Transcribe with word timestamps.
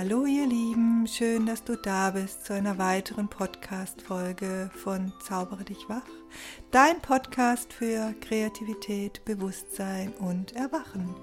Hallo 0.00 0.26
ihr 0.26 0.46
Lieben, 0.46 1.08
schön, 1.08 1.44
dass 1.44 1.64
du 1.64 1.76
da 1.76 2.12
bist 2.12 2.46
zu 2.46 2.52
einer 2.52 2.78
weiteren 2.78 3.26
Podcast-Folge 3.26 4.70
von 4.72 5.12
Zaubere 5.20 5.64
dich 5.64 5.88
wach, 5.88 6.06
dein 6.70 7.00
Podcast 7.02 7.72
für 7.72 8.14
Kreativität, 8.20 9.24
Bewusstsein 9.24 10.12
und 10.20 10.54
Erwachen. 10.54 11.16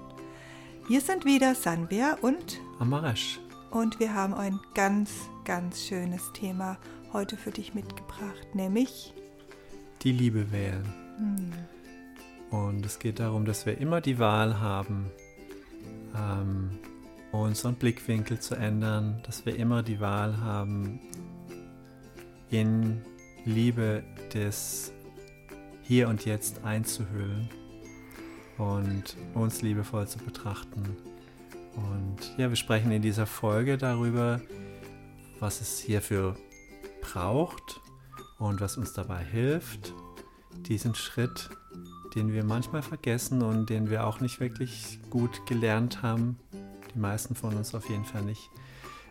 Hier 0.88 1.00
sind 1.00 1.24
wieder 1.24 1.54
Sanbia 1.54 2.18
und 2.20 2.60
Amaresh. 2.78 3.40
Und 3.70 3.98
wir 3.98 4.12
haben 4.12 4.34
ein 4.34 4.60
ganz, 4.74 5.10
ganz 5.46 5.82
schönes 5.82 6.30
Thema 6.34 6.76
heute 7.14 7.38
für 7.38 7.52
dich 7.52 7.72
mitgebracht, 7.72 8.54
nämlich 8.54 9.14
die 10.02 10.12
Liebe 10.12 10.52
wählen. 10.52 10.84
Hm. 11.16 11.52
Und 12.50 12.84
es 12.84 12.98
geht 12.98 13.20
darum, 13.20 13.46
dass 13.46 13.64
wir 13.64 13.78
immer 13.78 14.02
die 14.02 14.18
Wahl 14.18 14.60
haben, 14.60 15.10
ähm, 16.14 16.78
unseren 17.32 17.74
Blickwinkel 17.74 18.40
zu 18.40 18.54
ändern, 18.54 19.22
dass 19.24 19.46
wir 19.46 19.56
immer 19.56 19.82
die 19.82 20.00
Wahl 20.00 20.40
haben, 20.40 21.00
in 22.50 23.02
Liebe 23.44 24.02
des 24.32 24.92
Hier 25.82 26.08
und 26.08 26.24
Jetzt 26.24 26.64
einzuhüllen 26.64 27.48
und 28.58 29.16
uns 29.34 29.62
liebevoll 29.62 30.06
zu 30.06 30.18
betrachten. 30.18 30.96
Und 31.74 32.38
ja, 32.38 32.48
wir 32.48 32.56
sprechen 32.56 32.90
in 32.90 33.02
dieser 33.02 33.26
Folge 33.26 33.76
darüber, 33.76 34.40
was 35.40 35.60
es 35.60 35.78
hierfür 35.78 36.36
braucht 37.02 37.80
und 38.38 38.60
was 38.60 38.76
uns 38.76 38.94
dabei 38.94 39.22
hilft, 39.22 39.92
diesen 40.68 40.94
Schritt, 40.94 41.50
den 42.14 42.32
wir 42.32 42.44
manchmal 42.44 42.82
vergessen 42.82 43.42
und 43.42 43.68
den 43.68 43.90
wir 43.90 44.06
auch 44.06 44.20
nicht 44.20 44.40
wirklich 44.40 44.98
gut 45.10 45.46
gelernt 45.46 46.02
haben, 46.02 46.38
die 46.96 47.00
meisten 47.00 47.34
von 47.34 47.54
uns 47.54 47.74
auf 47.74 47.88
jeden 47.88 48.04
Fall 48.04 48.22
nicht, 48.22 48.50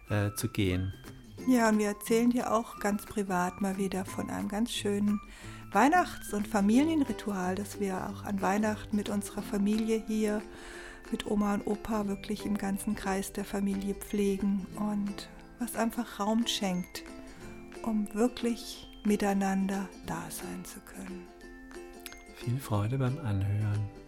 äh, 0.09 0.31
zu 0.36 0.50
gehen. 0.50 0.94
Ja, 1.47 1.69
und 1.69 1.78
wir 1.78 1.88
erzählen 1.88 2.31
dir 2.31 2.52
auch 2.52 2.80
ganz 2.80 3.05
privat 3.05 3.61
mal 3.61 3.77
wieder 3.77 4.03
von 4.03 4.30
einem 4.30 4.50
ganz 4.50 4.72
schönen 4.72 5.22
Weihnachts- 5.72 6.33
und 6.33 6.47
Familienritual, 6.47 7.55
das 7.55 7.80
wir 7.80 8.09
auch 8.09 8.23
an 8.23 8.42
Weihnachten 8.42 8.95
mit 8.95 9.09
unserer 9.09 9.42
Familie 9.42 10.03
hier, 10.08 10.42
mit 11.11 11.27
Oma 11.27 11.53
und 11.55 11.67
Opa 11.67 12.08
wirklich 12.08 12.45
im 12.45 12.58
ganzen 12.58 12.95
Kreis 12.95 13.31
der 13.31 13.45
Familie 13.45 13.94
pflegen 13.94 14.66
und 14.77 15.30
was 15.59 15.75
einfach 15.75 16.20
Raum 16.20 16.47
schenkt, 16.47 17.03
um 17.83 18.08
wirklich 18.14 18.88
miteinander 19.03 19.88
da 20.08 20.23
sein 20.30 20.66
zu 20.66 20.80
können. 20.80 21.27
Viel 22.38 22.58
Freude 22.58 22.97
beim 22.97 23.17
Anhören. 23.20 24.05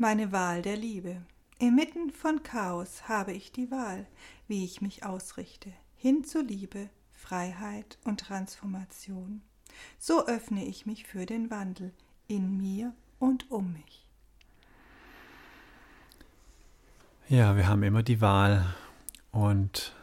Meine 0.00 0.30
Wahl 0.30 0.62
der 0.62 0.76
Liebe. 0.76 1.22
Inmitten 1.58 2.10
von 2.10 2.44
Chaos 2.44 3.08
habe 3.08 3.32
ich 3.32 3.50
die 3.50 3.72
Wahl, 3.72 4.06
wie 4.46 4.64
ich 4.64 4.80
mich 4.80 5.04
ausrichte, 5.04 5.72
hin 5.96 6.22
zu 6.22 6.40
Liebe, 6.40 6.88
Freiheit 7.10 7.98
und 8.04 8.20
Transformation. 8.20 9.42
So 9.98 10.24
öffne 10.28 10.64
ich 10.64 10.86
mich 10.86 11.04
für 11.04 11.26
den 11.26 11.50
Wandel 11.50 11.92
in 12.28 12.56
mir 12.56 12.94
und 13.18 13.50
um 13.50 13.72
mich. 13.72 14.06
Ja, 17.28 17.56
wir 17.56 17.66
haben 17.66 17.82
immer 17.82 18.04
die 18.04 18.20
Wahl 18.20 18.72
und 19.32 19.96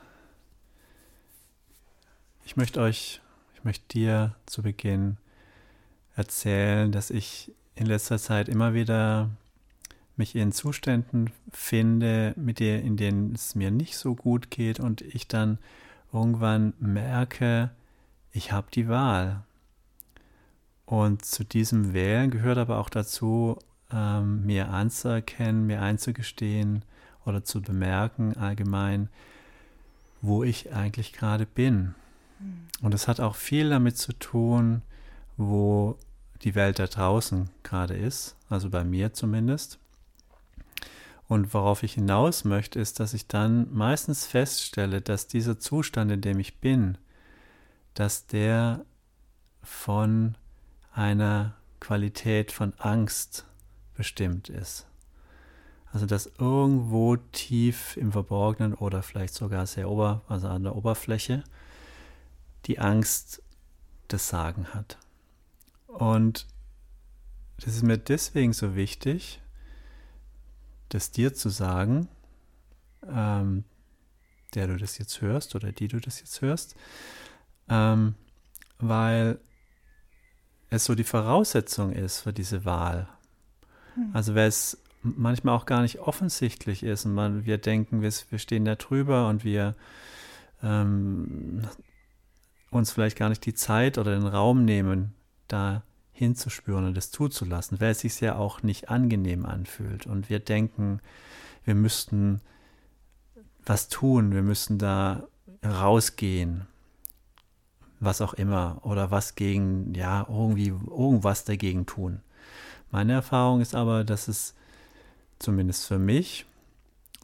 ich 2.44 2.58
möchte 2.58 2.82
euch, 2.82 3.22
ich 3.54 3.64
möchte 3.64 3.88
dir 3.88 4.36
zu 4.46 4.62
Beginn 4.62 5.16
erzählen, 6.18 6.92
dass 6.92 7.12
ich 7.12 7.54
in 7.76 7.86
letzter 7.86 8.20
Zeit 8.20 8.50
immer 8.50 8.74
wieder 8.74 9.30
mich 10.18 10.36
in 10.36 10.52
Zuständen 10.52 11.32
finde, 11.52 12.34
mit 12.38 12.60
der, 12.60 12.82
in 12.82 12.98
denen 12.98 13.34
es 13.34 13.56
mir 13.56 13.72
nicht 13.72 13.98
so 13.98 14.16
gut 14.16 14.50
geht 14.50 14.80
und 14.80 15.02
ich 15.02 15.28
dann 15.28 15.58
irgendwann 16.14 16.74
merke, 16.80 17.72
ich 18.32 18.52
habe 18.52 18.68
die 18.74 18.88
Wahl. 18.88 19.44
Und 20.86 21.26
zu 21.26 21.44
diesem 21.44 21.94
Wählen 21.94 22.32
gehört 22.32 22.58
aber 22.58 22.78
auch 22.78 22.90
dazu, 22.90 23.58
ähm, 23.92 24.46
mir 24.46 24.70
anzuerkennen, 24.70 25.66
mir 25.66 25.82
einzugestehen 25.82 26.84
oder 27.26 27.44
zu 27.44 27.62
bemerken 27.62 28.38
allgemein, 28.38 29.10
wo 30.22 30.44
ich 30.44 30.74
eigentlich 30.74 31.14
gerade 31.14 31.46
bin. 31.46 31.96
Hm. 32.40 32.68
Und 32.82 32.94
es 32.94 33.08
hat 33.08 33.20
auch 33.20 33.36
viel 33.36 33.70
damit 33.70 33.98
zu 33.98 34.14
tun, 34.14 34.82
wo 35.38 35.98
die 36.44 36.56
Welt 36.56 36.80
da 36.80 36.88
draußen 36.88 37.50
gerade 37.64 37.96
ist, 37.96 38.36
also 38.50 38.70
bei 38.70 38.84
mir 38.84 39.14
zumindest. 39.14 39.80
Und 41.28 41.54
worauf 41.54 41.82
ich 41.84 41.94
hinaus 41.94 42.44
möchte, 42.44 42.80
ist, 42.80 43.00
dass 43.00 43.14
ich 43.14 43.28
dann 43.28 43.74
meistens 43.74 44.26
feststelle, 44.26 45.02
dass 45.02 45.28
dieser 45.28 45.60
Zustand, 45.60 46.12
in 46.12 46.22
dem 46.22 46.40
ich 46.40 46.60
bin, 46.60 46.98
dass 47.96 48.28
der 48.28 48.86
von 49.64 50.38
einer 50.94 51.56
Qualität 51.80 52.52
von 52.52 52.74
Angst 52.78 53.46
bestimmt 53.96 54.50
ist. 54.50 54.86
Also 55.92 56.06
dass 56.06 56.32
irgendwo 56.38 57.16
tief 57.16 57.98
im 57.98 58.12
Verborgenen 58.12 58.74
oder 58.74 59.02
vielleicht 59.02 59.34
sogar 59.34 59.66
sehr 59.66 59.90
ober, 59.90 60.24
also 60.28 60.48
an 60.48 60.64
der 60.64 60.76
Oberfläche, 60.76 61.44
die 62.66 62.80
Angst 62.80 63.42
das 64.10 64.28
Sagen 64.28 64.74
hat. 64.74 64.98
Und 65.88 66.48
das 67.58 67.76
ist 67.76 67.84
mir 67.84 67.98
deswegen 67.98 68.54
so 68.54 68.76
wichtig, 68.76 69.42
das 70.96 71.12
dir 71.12 71.34
zu 71.34 71.50
sagen, 71.50 72.08
ähm, 73.08 73.66
der 74.54 74.68
du 74.68 74.78
das 74.78 74.98
jetzt 74.98 75.22
hörst 75.22 75.54
oder 75.56 75.72
die 75.72 75.88
du 75.88 76.00
das 76.00 76.20
jetzt 76.20 76.42
hörst, 76.42 76.76
ähm, 77.70 78.16
weil 78.80 79.40
es 80.70 80.86
so 80.86 80.96
die 80.96 81.04
Voraussetzung 81.04 81.92
ist 81.92 82.22
für 82.22 82.34
diese 82.34 82.66
Wahl. 82.66 83.08
Hm. 83.96 84.10
Also 84.14 84.36
weil 84.36 84.48
es 84.48 84.82
manchmal 85.04 85.56
auch 85.56 85.66
gar 85.66 85.82
nicht 85.82 86.00
offensichtlich 86.00 86.82
ist 86.82 87.06
und 87.06 87.14
man, 87.14 87.46
wir 87.46 87.58
denken, 87.58 88.02
wir, 88.02 88.12
wir 88.30 88.40
stehen 88.40 88.66
da 88.66 88.76
drüber 88.76 89.28
und 89.28 89.44
wir 89.44 89.76
ähm, 90.64 91.68
uns 92.72 92.92
vielleicht 92.92 93.18
gar 93.18 93.30
nicht 93.30 93.46
die 93.46 93.54
Zeit 93.54 93.98
oder 93.98 94.16
den 94.16 94.28
Raum 94.28 94.66
nehmen, 94.66 95.14
da 95.48 95.84
hinzuspüren 96.16 96.86
und 96.86 96.98
es 96.98 97.12
zuzulassen, 97.12 97.82
weil 97.82 97.92
es 97.92 98.00
sich 98.00 98.20
ja 98.22 98.38
auch 98.38 98.64
nicht 98.64 98.90
angenehm 98.90 99.46
anfühlt. 99.46 100.08
Und 100.08 100.30
wir 100.30 100.40
denken, 100.40 101.02
wir 101.66 101.76
müssten 101.76 102.40
was 103.66 103.90
tun, 103.90 104.32
wir 104.32 104.42
müssten 104.42 104.78
da 104.78 105.28
rausgehen, 105.64 106.68
was 108.00 108.22
auch 108.22 108.34
immer, 108.34 108.80
oder 108.84 109.12
was 109.12 109.36
gegen, 109.36 109.94
ja, 109.94 110.26
irgendwie 110.30 110.68
irgendwas 110.68 111.44
dagegen 111.44 111.86
tun. 111.86 112.22
Meine 112.92 113.14
Erfahrung 113.14 113.60
ist 113.60 113.76
aber, 113.76 114.06
dass 114.06 114.30
es 114.30 114.54
zumindest 115.38 115.86
für 115.86 116.00
mich 116.00 116.46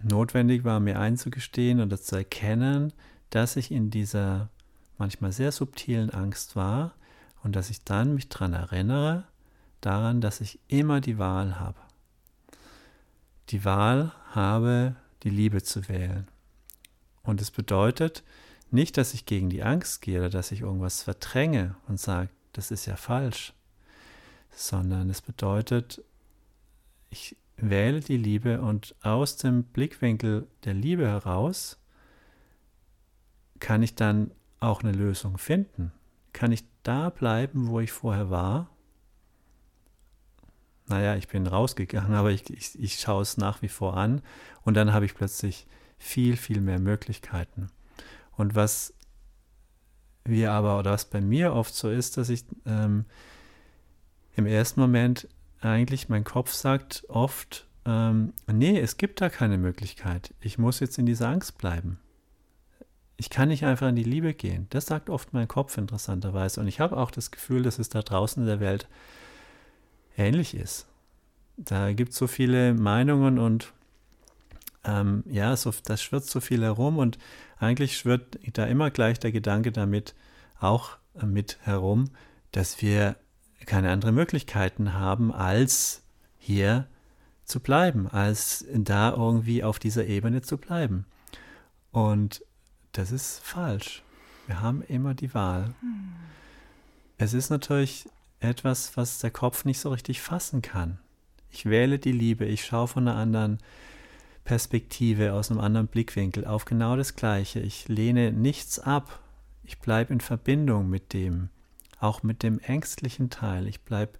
notwendig 0.03 0.65
war, 0.65 0.81
mir 0.81 0.99
einzugestehen 0.99 1.79
und 1.79 1.89
das 1.91 2.03
zu 2.03 2.17
erkennen, 2.17 2.91
dass 3.29 3.55
ich 3.55 3.71
in 3.71 3.89
dieser 3.89 4.49
manchmal 4.97 5.31
sehr 5.31 5.53
subtilen 5.53 6.09
Angst 6.09 6.57
war, 6.57 6.93
und 7.43 7.55
dass 7.55 7.69
ich 7.69 7.83
dann 7.83 8.13
mich 8.13 8.29
daran 8.29 8.53
erinnere, 8.53 9.25
daran, 9.81 10.21
dass 10.21 10.41
ich 10.41 10.59
immer 10.67 11.01
die 11.01 11.17
Wahl 11.17 11.59
habe. 11.59 11.79
Die 13.49 13.65
Wahl 13.65 14.11
habe, 14.31 14.95
die 15.23 15.29
Liebe 15.29 15.61
zu 15.61 15.87
wählen. 15.89 16.27
Und 17.23 17.41
es 17.41 17.51
bedeutet 17.51 18.23
nicht, 18.69 18.97
dass 18.97 19.13
ich 19.13 19.25
gegen 19.25 19.49
die 19.49 19.63
Angst 19.63 20.01
gehe 20.01 20.19
oder 20.19 20.29
dass 20.29 20.51
ich 20.51 20.61
irgendwas 20.61 21.03
verdränge 21.03 21.75
und 21.87 21.99
sage, 21.99 22.29
das 22.53 22.71
ist 22.71 22.85
ja 22.85 22.95
falsch, 22.95 23.53
sondern 24.51 25.09
es 25.09 25.21
bedeutet, 25.21 26.03
ich 27.09 27.35
wähle 27.57 27.99
die 27.99 28.17
Liebe 28.17 28.61
und 28.61 28.95
aus 29.01 29.37
dem 29.37 29.63
Blickwinkel 29.63 30.47
der 30.63 30.73
Liebe 30.73 31.07
heraus 31.07 31.77
kann 33.59 33.83
ich 33.83 33.95
dann 33.95 34.31
auch 34.59 34.81
eine 34.81 34.91
Lösung 34.91 35.37
finden. 35.37 35.91
Kann 36.33 36.51
ich 36.51 36.63
da 36.83 37.09
bleiben, 37.09 37.67
wo 37.67 37.79
ich 37.79 37.91
vorher 37.91 38.29
war. 38.29 38.69
Naja, 40.87 41.15
ich 41.15 41.27
bin 41.27 41.47
rausgegangen, 41.47 42.13
aber 42.15 42.31
ich, 42.31 42.49
ich, 42.49 42.79
ich 42.79 42.99
schaue 42.99 43.21
es 43.21 43.37
nach 43.37 43.61
wie 43.61 43.69
vor 43.69 43.97
an 43.97 44.21
und 44.63 44.75
dann 44.75 44.93
habe 44.93 45.05
ich 45.05 45.15
plötzlich 45.15 45.67
viel, 45.97 46.35
viel 46.35 46.61
mehr 46.61 46.79
Möglichkeiten. 46.79 47.67
Und 48.31 48.55
was 48.55 48.93
wir 50.23 50.51
aber, 50.51 50.79
oder 50.79 50.91
was 50.91 51.05
bei 51.05 51.21
mir 51.21 51.53
oft 51.53 51.73
so 51.73 51.89
ist, 51.89 52.17
dass 52.17 52.29
ich 52.29 52.45
ähm, 52.65 53.05
im 54.35 54.45
ersten 54.45 54.79
Moment 54.79 55.27
eigentlich, 55.61 56.09
mein 56.09 56.23
Kopf 56.23 56.51
sagt 56.51 57.05
oft, 57.07 57.67
ähm, 57.85 58.33
nee, 58.51 58.79
es 58.79 58.97
gibt 58.97 59.21
da 59.21 59.29
keine 59.29 59.57
Möglichkeit. 59.57 60.33
Ich 60.39 60.57
muss 60.57 60.79
jetzt 60.79 60.97
in 60.97 61.05
dieser 61.05 61.29
Angst 61.29 61.57
bleiben. 61.57 61.99
Ich 63.21 63.29
kann 63.29 63.49
nicht 63.49 63.65
einfach 63.65 63.87
in 63.87 63.95
die 63.95 64.03
Liebe 64.03 64.33
gehen. 64.33 64.65
Das 64.71 64.87
sagt 64.87 65.07
oft 65.07 65.31
mein 65.31 65.47
Kopf 65.47 65.77
interessanterweise. 65.77 66.59
Und 66.59 66.67
ich 66.67 66.79
habe 66.79 66.97
auch 66.97 67.11
das 67.11 67.29
Gefühl, 67.29 67.61
dass 67.61 67.77
es 67.77 67.87
da 67.87 68.01
draußen 68.01 68.41
in 68.41 68.47
der 68.47 68.59
Welt 68.59 68.87
ähnlich 70.17 70.55
ist. 70.55 70.87
da 71.55 71.93
gibt 71.93 72.13
es 72.13 72.17
so 72.17 72.25
viele 72.25 72.73
Meinungen 72.73 73.37
und 73.37 73.73
ähm, 74.85 75.23
ja, 75.27 75.55
so, 75.55 75.71
das 75.85 76.01
schwirrt 76.01 76.25
so 76.25 76.39
viel 76.39 76.63
herum 76.63 76.97
und 76.97 77.19
eigentlich 77.59 77.95
schwirrt 77.95 78.39
da 78.53 78.65
immer 78.65 78.89
gleich 78.89 79.19
der 79.19 79.31
Gedanke 79.31 79.71
damit 79.71 80.15
auch 80.59 80.97
mit 81.23 81.59
herum, 81.61 82.09
dass 82.51 82.81
wir 82.81 83.17
keine 83.67 83.91
anderen 83.91 84.15
Möglichkeiten 84.15 84.93
haben, 84.93 85.31
als 85.31 86.01
hier 86.39 86.87
zu 87.45 87.59
bleiben, 87.59 88.07
als 88.07 88.65
da 88.73 89.11
irgendwie 89.11 89.63
auf 89.63 89.77
dieser 89.77 90.07
Ebene 90.07 90.41
zu 90.41 90.57
bleiben. 90.57 91.05
Und 91.91 92.43
das 92.91 93.11
ist 93.11 93.39
falsch. 93.39 94.03
Wir 94.47 94.61
haben 94.61 94.81
immer 94.81 95.13
die 95.13 95.33
Wahl. 95.33 95.73
Hm. 95.81 96.13
Es 97.17 97.33
ist 97.33 97.49
natürlich 97.49 98.09
etwas, 98.39 98.97
was 98.97 99.19
der 99.19 99.31
Kopf 99.31 99.65
nicht 99.65 99.79
so 99.79 99.89
richtig 99.89 100.21
fassen 100.21 100.61
kann. 100.61 100.99
Ich 101.51 101.65
wähle 101.65 101.99
die 101.99 102.11
Liebe, 102.11 102.45
ich 102.45 102.65
schaue 102.65 102.87
von 102.87 103.07
einer 103.07 103.17
anderen 103.17 103.59
Perspektive, 104.43 105.33
aus 105.33 105.51
einem 105.51 105.59
anderen 105.59 105.87
Blickwinkel 105.87 106.45
auf 106.45 106.65
genau 106.65 106.95
das 106.95 107.15
Gleiche. 107.15 107.59
Ich 107.59 107.87
lehne 107.87 108.31
nichts 108.31 108.79
ab. 108.79 109.19
Ich 109.63 109.79
bleibe 109.79 110.13
in 110.13 110.21
Verbindung 110.21 110.89
mit 110.89 111.13
dem, 111.13 111.49
auch 111.99 112.23
mit 112.23 112.41
dem 112.41 112.59
ängstlichen 112.59 113.29
Teil. 113.29 113.67
Ich 113.67 113.81
bleibe 113.81 114.13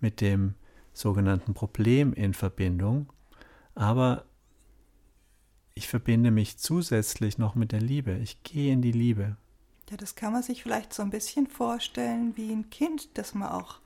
mit 0.00 0.20
dem 0.20 0.54
sogenannten 0.92 1.54
Problem 1.54 2.12
in 2.12 2.34
Verbindung. 2.34 3.12
Aber 3.74 4.24
ich 5.74 5.88
verbinde 5.88 6.30
mich 6.30 6.56
zusätzlich 6.56 7.38
noch 7.38 7.54
mit 7.56 7.72
der 7.72 7.80
Liebe. 7.80 8.12
Ich 8.18 8.42
gehe 8.44 8.72
in 8.72 8.80
die 8.80 8.92
Liebe. 8.92 9.36
Ja, 9.90 9.96
das 9.96 10.14
kann 10.14 10.32
man 10.32 10.42
sich 10.42 10.62
vielleicht 10.62 10.94
so 10.94 11.02
ein 11.02 11.10
bisschen 11.10 11.46
vorstellen 11.46 12.36
wie 12.36 12.52
ein 12.52 12.70
Kind, 12.70 13.18
das 13.18 13.34
man 13.34 13.50
auch 13.50 13.80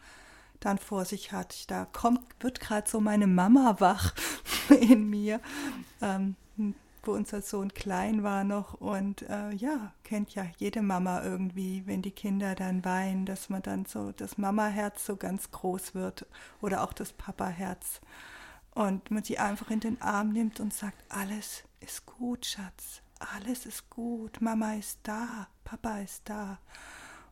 dann 0.60 0.78
vor 0.78 1.04
sich 1.04 1.32
hat. 1.32 1.70
Da 1.70 1.86
kommt, 1.86 2.20
wird 2.40 2.60
gerade 2.60 2.88
so 2.88 3.00
meine 3.00 3.26
Mama 3.26 3.76
wach 3.78 4.14
in 4.80 5.08
mir, 5.08 5.40
ähm, 6.02 6.36
wo 7.04 7.12
unser 7.12 7.40
Sohn 7.40 7.72
klein 7.72 8.22
war 8.22 8.44
noch. 8.44 8.74
Und 8.74 9.22
äh, 9.22 9.52
ja, 9.52 9.92
kennt 10.04 10.34
ja 10.34 10.44
jede 10.58 10.82
Mama 10.82 11.22
irgendwie, 11.22 11.84
wenn 11.86 12.02
die 12.02 12.10
Kinder 12.10 12.54
dann 12.54 12.84
weinen, 12.84 13.24
dass 13.24 13.48
man 13.48 13.62
dann 13.62 13.86
so 13.86 14.12
das 14.12 14.36
Mama-Herz 14.36 15.06
so 15.06 15.16
ganz 15.16 15.50
groß 15.50 15.94
wird 15.94 16.26
oder 16.60 16.82
auch 16.82 16.92
das 16.92 17.12
Papa-Herz. 17.12 18.02
Und 18.74 19.10
man 19.10 19.24
sie 19.24 19.38
einfach 19.38 19.70
in 19.70 19.80
den 19.80 20.00
Arm 20.02 20.32
nimmt 20.32 20.60
und 20.60 20.74
sagt, 20.74 21.02
alles 21.08 21.64
ist 21.80 22.06
gut, 22.06 22.46
Schatz, 22.46 23.02
alles 23.18 23.66
ist 23.66 23.90
gut, 23.90 24.40
Mama 24.40 24.74
ist 24.74 25.00
da, 25.02 25.48
Papa 25.64 25.98
ist 25.98 26.22
da. 26.24 26.58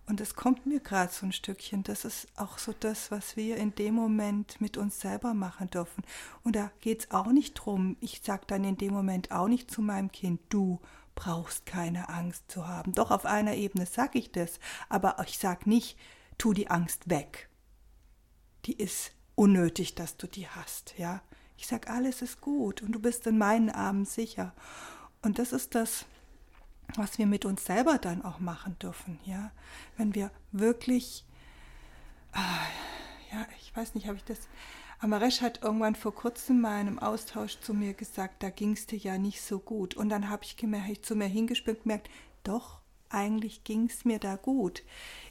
Und 0.09 0.21
es 0.21 0.35
kommt 0.37 0.67
mir 0.67 0.79
gerade 0.79 1.13
so 1.13 1.27
ein 1.27 1.33
Stückchen. 1.33 1.83
Das 1.83 2.05
ist 2.05 2.29
auch 2.37 2.59
so 2.59 2.73
das, 2.79 3.11
was 3.11 3.37
wir 3.37 3.57
in 3.57 3.75
dem 3.75 3.95
Moment 3.95 4.61
mit 4.61 4.77
uns 4.77 5.01
selber 5.01 5.35
machen 5.35 5.69
dürfen. 5.69 6.05
Und 6.45 6.55
da 6.55 6.71
geht 6.81 7.01
es 7.01 7.11
auch 7.11 7.27
nicht 7.27 7.55
drum. 7.55 7.97
Ich 8.01 8.21
sage 8.23 8.45
dann 8.47 8.63
in 8.63 8.77
dem 8.77 8.93
Moment 8.93 9.33
auch 9.33 9.49
nicht 9.49 9.69
zu 9.69 9.83
meinem 9.83 10.13
Kind, 10.13 10.41
du 10.49 10.81
brauchst 11.17 11.67
keine 11.67 12.09
Angst 12.09 12.45
zu 12.49 12.69
haben. 12.69 12.93
Doch 12.93 13.11
auf 13.11 13.27
einer 13.27 13.55
Ebene 13.55 13.87
sage 13.87 14.21
ich 14.21 14.31
das. 14.31 14.61
Aber 14.89 15.17
ich 15.27 15.39
sage 15.39 15.69
nicht, 15.69 15.99
tu 16.39 16.53
die 16.53 16.71
Angst 16.71 17.11
weg. 17.11 17.49
Die 18.67 18.77
ist 18.77 19.11
unnötig, 19.35 19.97
dass 19.97 20.17
du 20.17 20.29
die 20.29 20.49
hast. 20.49 20.95
Ja, 20.99 21.21
ich 21.57 21.67
sage, 21.67 21.89
alles 21.89 22.23
ist 22.23 22.41
gut 22.41 22.83
und 22.83 22.93
du 22.93 23.01
bist 23.01 23.27
in 23.27 23.39
meinen 23.39 23.71
Armen 23.71 24.05
sicher. 24.05 24.53
Und 25.23 25.39
das 25.39 25.53
ist 25.53 25.75
das, 25.75 26.07
was 26.95 27.19
wir 27.19 27.27
mit 27.27 27.45
uns 27.45 27.65
selber 27.65 27.99
dann 27.99 28.25
auch 28.25 28.39
machen 28.39 28.79
dürfen, 28.79 29.19
ja, 29.25 29.51
wenn 29.97 30.15
wir 30.15 30.31
wirklich, 30.53 31.25
äh, 32.33 33.35
ja, 33.35 33.47
ich 33.61 33.75
weiß 33.77 33.95
nicht, 33.95 34.07
habe 34.07 34.17
ich 34.17 34.25
das, 34.25 34.39
Amaresh 34.99 35.43
hat 35.43 35.63
irgendwann 35.63 35.95
vor 35.95 36.15
kurzem 36.15 36.61
mal 36.61 36.81
in 36.81 36.87
einem 36.87 36.99
Austausch 36.99 37.61
zu 37.61 37.75
mir 37.75 37.93
gesagt, 37.93 38.43
da 38.43 38.49
ging 38.49 38.73
es 38.73 38.87
dir 38.87 38.99
ja 38.99 39.19
nicht 39.19 39.43
so 39.43 39.59
gut. 39.59 39.95
Und 39.95 40.09
dann 40.09 40.31
habe 40.31 40.45
ich, 40.45 40.57
gemerkt, 40.57 40.89
ich 40.89 41.03
zu 41.03 41.15
mir 41.17 41.27
hingespielt 41.27 41.83
gemerkt, 41.83 42.09
doch, 42.45 42.81
eigentlich 43.11 43.63
ging 43.65 43.89
es 43.91 44.05
mir 44.05 44.19
da 44.19 44.37
gut. 44.37 44.83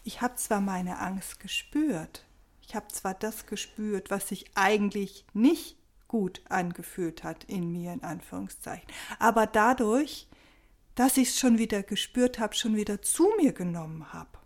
Ich 0.04 0.22
habe 0.22 0.36
zwar 0.36 0.62
meine 0.62 1.00
Angst 1.00 1.40
gespürt, 1.40 2.26
ich 2.62 2.76
habe 2.76 2.88
zwar 2.90 3.14
das 3.14 3.48
gespürt, 3.48 4.12
was 4.12 4.28
sich 4.28 4.46
eigentlich 4.56 5.26
nicht 5.34 5.78
gut 6.08 6.42
angefühlt 6.50 7.24
hat 7.24 7.44
in 7.46 7.72
mir, 7.72 7.94
in 7.94 8.04
Anführungszeichen, 8.04 8.88
aber 9.20 9.48
dadurch 9.48 10.28
dass 10.96 11.18
ich 11.18 11.30
es 11.30 11.40
schon 11.40 11.58
wieder 11.58 11.84
gespürt 11.84 12.40
habe, 12.40 12.56
schon 12.56 12.76
wieder 12.76 13.02
zu 13.02 13.30
mir 13.38 13.52
genommen 13.52 14.14
habe, 14.14 14.40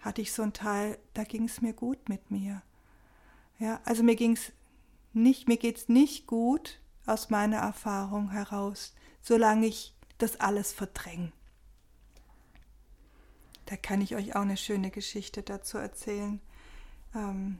hatte 0.00 0.20
ich 0.20 0.32
so 0.32 0.42
einen 0.42 0.52
Teil, 0.52 0.98
da 1.14 1.24
ging 1.24 1.44
es 1.44 1.62
mir 1.62 1.72
gut 1.72 2.08
mit 2.08 2.30
mir. 2.30 2.62
Ja, 3.58 3.80
also 3.84 4.02
mir 4.02 4.16
ging 4.16 4.32
es 4.32 4.52
nicht, 5.12 5.48
mir 5.48 5.56
geht 5.56 5.78
es 5.78 5.88
nicht 5.88 6.26
gut 6.26 6.80
aus 7.06 7.30
meiner 7.30 7.58
Erfahrung 7.58 8.30
heraus, 8.30 8.94
solange 9.22 9.66
ich 9.66 9.94
das 10.18 10.40
alles 10.40 10.72
verdränge. 10.72 11.32
Da 13.66 13.76
kann 13.76 14.00
ich 14.00 14.14
euch 14.16 14.34
auch 14.34 14.42
eine 14.42 14.56
schöne 14.56 14.90
Geschichte 14.90 15.42
dazu 15.42 15.78
erzählen. 15.78 16.40
Ähm, 17.14 17.58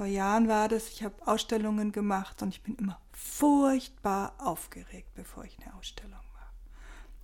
vor 0.00 0.06
Jahren 0.06 0.48
war 0.48 0.66
das, 0.68 0.88
ich 0.88 1.02
habe 1.02 1.14
Ausstellungen 1.26 1.92
gemacht 1.92 2.40
und 2.40 2.48
ich 2.48 2.62
bin 2.62 2.74
immer 2.76 2.98
furchtbar 3.12 4.32
aufgeregt, 4.38 5.12
bevor 5.14 5.44
ich 5.44 5.58
eine 5.60 5.74
Ausstellung 5.74 6.18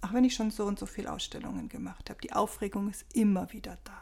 auch 0.02 0.12
wenn 0.12 0.24
ich 0.24 0.34
schon 0.34 0.50
so 0.50 0.66
und 0.66 0.78
so 0.78 0.84
viele 0.84 1.10
Ausstellungen 1.10 1.70
gemacht 1.70 2.10
habe, 2.10 2.20
die 2.20 2.34
Aufregung 2.34 2.90
ist 2.90 3.06
immer 3.14 3.50
wieder 3.54 3.78
da. 3.84 3.98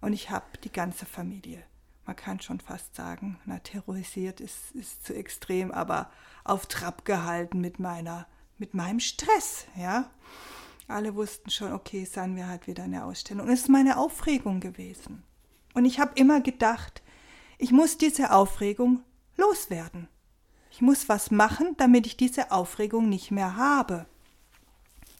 Und 0.00 0.12
ich 0.12 0.30
habe 0.30 0.44
die 0.64 0.72
ganze 0.72 1.06
Familie, 1.06 1.62
man 2.06 2.16
kann 2.16 2.40
schon 2.40 2.58
fast 2.58 2.94
sagen, 2.96 3.38
na, 3.46 3.60
terrorisiert 3.60 4.40
ist, 4.40 4.72
ist 4.72 5.06
zu 5.06 5.14
extrem, 5.14 5.70
aber 5.70 6.10
auf 6.42 6.66
Trab 6.66 7.04
gehalten 7.04 7.60
mit 7.60 7.78
meiner, 7.78 8.26
mit 8.58 8.74
meinem 8.74 8.98
Stress, 8.98 9.66
ja. 9.76 10.10
Alle 10.88 11.14
wussten 11.14 11.50
schon, 11.50 11.72
okay, 11.72 12.04
sagen 12.04 12.34
wir 12.34 12.48
halt 12.48 12.66
wieder 12.66 12.82
eine 12.82 13.04
Ausstellung. 13.04 13.48
Es 13.48 13.60
ist 13.60 13.68
meine 13.68 13.96
Aufregung 13.96 14.58
gewesen. 14.58 15.22
Und 15.72 15.84
ich 15.86 16.00
habe 16.00 16.12
immer 16.16 16.40
gedacht, 16.40 17.03
ich 17.64 17.72
muss 17.72 17.98
diese 17.98 18.32
Aufregung 18.32 19.02
loswerden. 19.36 20.08
Ich 20.70 20.80
muss 20.80 21.08
was 21.08 21.30
machen, 21.30 21.74
damit 21.76 22.06
ich 22.06 22.16
diese 22.16 22.52
Aufregung 22.52 23.08
nicht 23.08 23.30
mehr 23.30 23.56
habe 23.56 24.06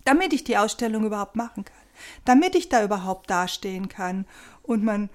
damit 0.04 0.32
ich 0.32 0.44
die 0.44 0.56
Ausstellung 0.56 1.04
überhaupt 1.04 1.36
machen 1.36 1.64
kann, 1.64 1.76
damit 2.24 2.54
ich 2.54 2.68
da 2.68 2.84
überhaupt 2.84 3.28
dastehen 3.30 3.88
kann 3.88 4.26
und 4.62 4.84
man 4.84 5.10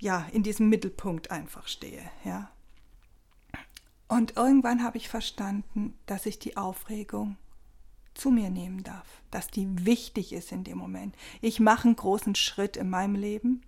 ja 0.00 0.26
in 0.32 0.42
diesem 0.42 0.68
Mittelpunkt 0.68 1.30
einfach 1.30 1.66
stehe, 1.68 2.02
ja. 2.24 2.50
Und 4.06 4.36
irgendwann 4.36 4.84
habe 4.84 4.98
ich 4.98 5.08
verstanden, 5.08 5.98
dass 6.06 6.26
ich 6.26 6.38
die 6.38 6.56
Aufregung 6.56 7.36
zu 8.12 8.30
mir 8.30 8.50
nehmen 8.50 8.84
darf, 8.84 9.06
dass 9.30 9.48
die 9.48 9.86
wichtig 9.86 10.32
ist 10.32 10.52
in 10.52 10.62
dem 10.62 10.78
Moment. 10.78 11.16
Ich 11.40 11.58
mache 11.58 11.88
einen 11.88 11.96
großen 11.96 12.34
Schritt 12.34 12.76
in 12.76 12.90
meinem 12.90 13.14
Leben. 13.14 13.62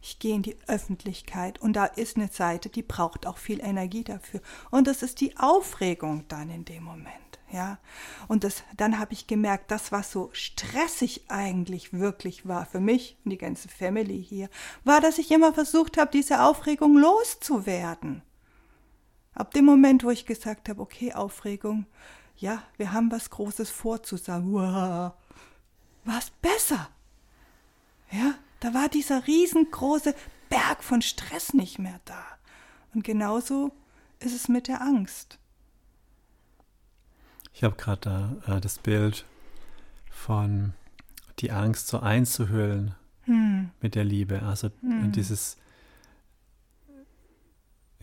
Ich 0.00 0.18
gehe 0.18 0.34
in 0.34 0.42
die 0.42 0.56
Öffentlichkeit 0.66 1.60
und 1.60 1.74
da 1.74 1.84
ist 1.84 2.16
eine 2.16 2.28
Seite, 2.28 2.68
die 2.68 2.82
braucht 2.82 3.26
auch 3.26 3.38
viel 3.38 3.60
Energie 3.60 4.04
dafür. 4.04 4.40
Und 4.70 4.86
das 4.86 5.02
ist 5.02 5.20
die 5.20 5.36
Aufregung 5.36 6.24
dann 6.28 6.50
in 6.50 6.64
dem 6.64 6.84
Moment 6.84 7.28
ja. 7.52 7.78
Und 8.26 8.44
das, 8.44 8.62
dann 8.76 8.98
habe 8.98 9.12
ich 9.12 9.26
gemerkt, 9.26 9.70
das, 9.70 9.92
was 9.92 10.12
so 10.12 10.30
stressig 10.32 11.24
eigentlich 11.28 11.92
wirklich 11.92 12.46
war 12.46 12.66
für 12.66 12.80
mich 12.80 13.16
und 13.24 13.30
die 13.30 13.38
ganze 13.38 13.68
Family 13.68 14.22
hier, 14.22 14.48
war, 14.84 15.00
dass 15.00 15.18
ich 15.18 15.30
immer 15.30 15.52
versucht 15.52 15.96
habe, 15.96 16.10
diese 16.10 16.42
Aufregung 16.42 16.96
loszuwerden. 16.96 18.22
Ab 19.34 19.52
dem 19.54 19.64
Moment, 19.64 20.04
wo 20.04 20.10
ich 20.10 20.26
gesagt 20.26 20.68
habe, 20.68 20.80
okay, 20.80 21.12
Aufregung, 21.12 21.86
ja, 22.36 22.62
wir 22.76 22.92
haben 22.92 23.10
was 23.10 23.30
Großes 23.30 23.70
vor 23.70 24.02
zusammen, 24.02 24.52
wow, 24.52 25.12
war 26.04 26.18
es 26.18 26.30
besser. 26.42 26.88
Ja, 28.10 28.34
da 28.60 28.74
war 28.74 28.88
dieser 28.88 29.26
riesengroße 29.26 30.14
Berg 30.48 30.82
von 30.82 31.02
Stress 31.02 31.54
nicht 31.54 31.78
mehr 31.78 32.00
da. 32.04 32.24
Und 32.94 33.04
genauso 33.04 33.72
ist 34.20 34.34
es 34.34 34.48
mit 34.48 34.68
der 34.68 34.80
Angst. 34.80 35.38
Ich 37.52 37.64
habe 37.64 37.76
gerade 37.76 38.40
da 38.46 38.56
äh, 38.56 38.60
das 38.60 38.78
Bild 38.78 39.24
von 40.10 40.72
die 41.38 41.52
Angst 41.52 41.88
so 41.88 42.00
einzuhüllen 42.00 42.94
hm. 43.24 43.70
mit 43.80 43.94
der 43.94 44.04
Liebe. 44.04 44.42
Also 44.42 44.70
hm. 44.80 45.12
dieses, 45.12 45.56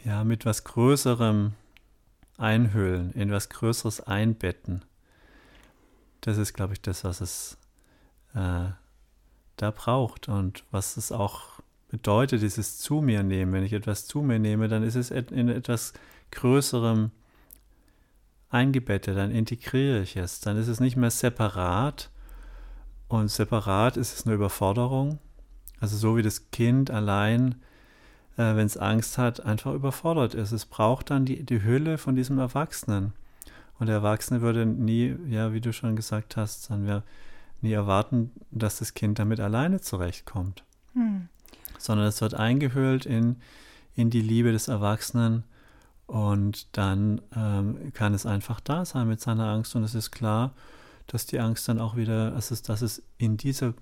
ja, 0.03 0.23
mit 0.23 0.45
was 0.45 0.63
Größerem 0.63 1.53
einhüllen, 2.37 3.11
in 3.13 3.31
was 3.31 3.49
Größeres 3.49 4.01
einbetten. 4.01 4.83
Das 6.21 6.37
ist, 6.37 6.53
glaube 6.53 6.73
ich, 6.73 6.81
das, 6.81 7.03
was 7.03 7.21
es 7.21 7.57
äh, 8.33 8.69
da 9.57 9.71
braucht 9.71 10.27
und 10.27 10.63
was 10.71 10.97
es 10.97 11.11
auch 11.11 11.59
bedeutet, 11.89 12.41
dieses 12.41 12.77
zu 12.79 13.01
mir 13.01 13.23
nehmen. 13.23 13.53
Wenn 13.53 13.63
ich 13.63 13.73
etwas 13.73 14.05
zu 14.05 14.21
mir 14.21 14.39
nehme, 14.39 14.67
dann 14.67 14.83
ist 14.83 14.95
es 14.95 15.11
in 15.11 15.49
etwas 15.49 15.93
Größerem 16.31 17.11
eingebettet, 18.49 19.17
dann 19.17 19.31
integriere 19.31 20.01
ich 20.01 20.17
es. 20.17 20.39
Dann 20.39 20.57
ist 20.57 20.67
es 20.67 20.79
nicht 20.79 20.97
mehr 20.97 21.11
separat 21.11 22.09
und 23.07 23.29
separat 23.29 23.97
ist 23.97 24.17
es 24.17 24.25
eine 24.25 24.35
Überforderung. 24.35 25.19
Also 25.79 25.97
so 25.97 26.17
wie 26.17 26.23
das 26.23 26.51
Kind 26.51 26.91
allein 26.91 27.55
äh, 28.37 28.55
wenn 28.55 28.65
es 28.65 28.77
Angst 28.77 29.17
hat, 29.17 29.45
einfach 29.45 29.73
überfordert 29.73 30.33
ist. 30.33 30.51
Es 30.51 30.65
braucht 30.65 31.09
dann 31.09 31.25
die, 31.25 31.43
die 31.43 31.63
Hülle 31.63 31.97
von 31.97 32.15
diesem 32.15 32.39
Erwachsenen. 32.39 33.13
Und 33.79 33.87
der 33.87 33.97
Erwachsene 33.97 34.41
würde 34.41 34.65
nie, 34.65 35.15
ja, 35.29 35.53
wie 35.53 35.61
du 35.61 35.73
schon 35.73 35.95
gesagt 35.95 36.37
hast, 36.37 36.69
dann 36.69 36.85
wir 36.85 37.03
nie 37.65 37.73
erwarten, 37.73 38.31
dass 38.51 38.79
das 38.79 38.93
Kind 38.93 39.19
damit 39.19 39.39
alleine 39.39 39.81
zurechtkommt. 39.81 40.63
Hm. 40.93 41.27
Sondern 41.77 42.07
es 42.07 42.21
wird 42.21 42.33
eingehüllt 42.33 43.05
in, 43.05 43.37
in 43.95 44.09
die 44.09 44.21
Liebe 44.21 44.51
des 44.51 44.67
Erwachsenen 44.67 45.43
und 46.07 46.77
dann 46.77 47.21
ähm, 47.35 47.91
kann 47.93 48.13
es 48.13 48.25
einfach 48.25 48.59
da 48.59 48.85
sein 48.85 49.07
mit 49.07 49.19
seiner 49.19 49.47
Angst 49.49 49.75
und 49.75 49.83
es 49.83 49.95
ist 49.95 50.11
klar, 50.11 50.53
dass 51.07 51.25
die 51.25 51.39
Angst 51.39 51.67
dann 51.67 51.79
auch 51.79 51.95
wieder, 51.95 52.33
also 52.33 52.55
dass 52.55 52.81
es 52.81 53.03
in 53.17 53.37
dieser 53.37 53.73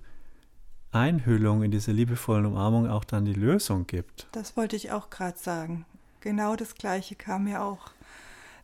Einhüllung, 0.90 1.62
in 1.62 1.70
dieser 1.70 1.92
liebevollen 1.92 2.46
Umarmung 2.46 2.88
auch 2.88 3.04
dann 3.04 3.24
die 3.24 3.32
Lösung 3.32 3.86
gibt. 3.86 4.28
Das 4.32 4.56
wollte 4.56 4.76
ich 4.76 4.92
auch 4.92 5.10
gerade 5.10 5.38
sagen. 5.38 5.84
Genau 6.20 6.56
das 6.56 6.74
Gleiche 6.74 7.16
kam 7.16 7.44
mir 7.44 7.62
auch. 7.62 7.90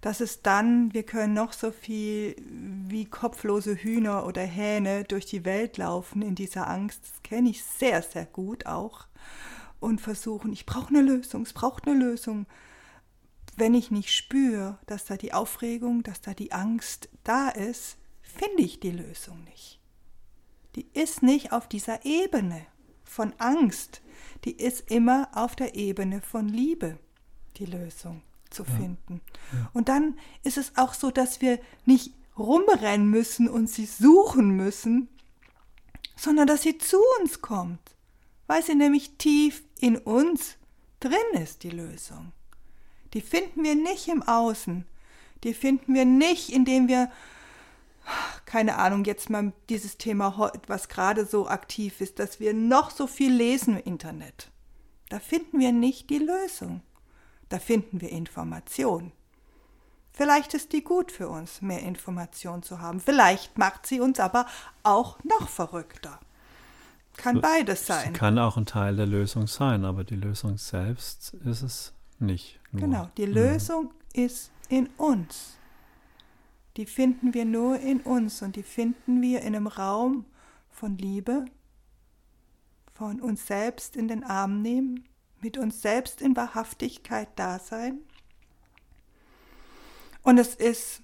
Dass 0.00 0.20
es 0.20 0.42
dann, 0.42 0.94
wir 0.94 1.02
können 1.02 1.34
noch 1.34 1.52
so 1.52 1.70
viel 1.72 2.34
wie 2.88 3.04
kopflose 3.04 3.74
Hühner 3.74 4.26
oder 4.26 4.42
Hähne 4.42 5.04
durch 5.04 5.26
die 5.26 5.44
Welt 5.44 5.76
laufen 5.76 6.22
in 6.22 6.34
dieser 6.34 6.68
Angst. 6.68 7.02
Das 7.02 7.22
kenne 7.22 7.50
ich 7.50 7.62
sehr, 7.62 8.00
sehr 8.02 8.24
gut 8.24 8.66
auch. 8.66 9.06
Und 9.78 10.00
versuchen, 10.00 10.52
ich 10.52 10.66
brauche 10.66 10.88
eine 10.88 11.02
Lösung, 11.02 11.42
es 11.42 11.52
braucht 11.52 11.86
eine 11.86 11.98
Lösung. 11.98 12.46
Wenn 13.56 13.74
ich 13.74 13.90
nicht 13.90 14.10
spüre, 14.10 14.78
dass 14.86 15.04
da 15.04 15.16
die 15.16 15.34
Aufregung, 15.34 16.02
dass 16.02 16.20
da 16.20 16.32
die 16.32 16.52
Angst 16.52 17.08
da 17.24 17.50
ist, 17.50 17.98
finde 18.22 18.62
ich 18.62 18.80
die 18.80 18.92
Lösung 18.92 19.44
nicht. 19.44 19.80
Die 20.76 20.86
ist 20.94 21.22
nicht 21.22 21.52
auf 21.52 21.68
dieser 21.68 22.04
Ebene 22.06 22.64
von 23.04 23.34
Angst, 23.38 24.02
die 24.44 24.52
ist 24.52 24.90
immer 24.90 25.28
auf 25.34 25.56
der 25.56 25.74
Ebene 25.74 26.22
von 26.22 26.48
Liebe, 26.48 26.98
die 27.56 27.66
Lösung 27.66 28.22
zu 28.50 28.64
ja. 28.64 28.74
finden. 28.74 29.20
Ja. 29.52 29.70
Und 29.72 29.88
dann 29.88 30.18
ist 30.42 30.58
es 30.58 30.76
auch 30.76 30.94
so, 30.94 31.10
dass 31.10 31.40
wir 31.40 31.58
nicht 31.86 32.12
rumrennen 32.38 33.08
müssen 33.08 33.48
und 33.48 33.68
sie 33.68 33.86
suchen 33.86 34.50
müssen, 34.50 35.08
sondern 36.16 36.46
dass 36.46 36.62
sie 36.62 36.78
zu 36.78 36.98
uns 37.20 37.40
kommt, 37.40 37.96
weil 38.46 38.62
sie 38.62 38.74
nämlich 38.74 39.16
tief 39.16 39.62
in 39.78 39.96
uns 39.96 40.56
drin 41.00 41.42
ist, 41.42 41.62
die 41.62 41.70
Lösung. 41.70 42.32
Die 43.14 43.20
finden 43.20 43.64
wir 43.64 43.74
nicht 43.74 44.08
im 44.08 44.22
Außen, 44.22 44.86
die 45.44 45.54
finden 45.54 45.94
wir 45.94 46.04
nicht, 46.04 46.50
indem 46.50 46.88
wir 46.88 47.10
keine 48.44 48.76
Ahnung, 48.76 49.04
jetzt 49.04 49.30
mal 49.30 49.52
dieses 49.68 49.98
Thema, 49.98 50.52
was 50.66 50.88
gerade 50.88 51.26
so 51.26 51.48
aktiv 51.48 52.00
ist, 52.00 52.18
dass 52.18 52.40
wir 52.40 52.54
noch 52.54 52.90
so 52.90 53.06
viel 53.06 53.32
lesen 53.32 53.76
im 53.76 53.84
Internet. 53.84 54.50
Da 55.08 55.18
finden 55.18 55.58
wir 55.58 55.72
nicht 55.72 56.10
die 56.10 56.18
Lösung. 56.18 56.82
Da 57.50 57.58
finden 57.58 58.00
wir 58.00 58.10
Information. 58.10 59.12
Vielleicht 60.12 60.54
ist 60.54 60.72
die 60.72 60.82
gut 60.82 61.12
für 61.12 61.28
uns, 61.28 61.60
mehr 61.60 61.82
Information 61.82 62.62
zu 62.62 62.80
haben. 62.80 63.00
Vielleicht 63.00 63.58
macht 63.58 63.86
sie 63.86 64.00
uns 64.00 64.18
aber 64.18 64.46
auch 64.82 65.22
noch 65.24 65.48
verrückter. 65.48 66.18
Kann 67.16 67.40
beides 67.40 67.86
sein. 67.86 68.14
Kann 68.14 68.38
auch 68.38 68.56
ein 68.56 68.64
Teil 68.64 68.96
der 68.96 69.06
Lösung 69.06 69.46
sein, 69.46 69.84
aber 69.84 70.04
die 70.04 70.16
Lösung 70.16 70.56
selbst 70.56 71.34
ist 71.44 71.62
es 71.62 71.92
nicht. 72.18 72.58
Nur. 72.72 72.80
Genau, 72.80 73.08
die 73.18 73.26
Lösung 73.26 73.92
ja. 74.14 74.24
ist 74.24 74.50
in 74.68 74.86
uns 74.96 75.60
die 76.76 76.86
finden 76.86 77.34
wir 77.34 77.44
nur 77.44 77.78
in 77.78 78.00
uns 78.00 78.42
und 78.42 78.56
die 78.56 78.62
finden 78.62 79.20
wir 79.20 79.40
in 79.40 79.54
einem 79.54 79.66
Raum 79.66 80.24
von 80.70 80.96
Liebe, 80.96 81.44
von 82.94 83.20
uns 83.20 83.46
selbst 83.46 83.96
in 83.96 84.08
den 84.08 84.24
Arm 84.24 84.62
nehmen, 84.62 85.04
mit 85.40 85.58
uns 85.58 85.82
selbst 85.82 86.20
in 86.20 86.36
Wahrhaftigkeit 86.36 87.28
da 87.36 87.58
sein. 87.58 88.00
Und 90.22 90.38
es 90.38 90.54
ist 90.54 91.02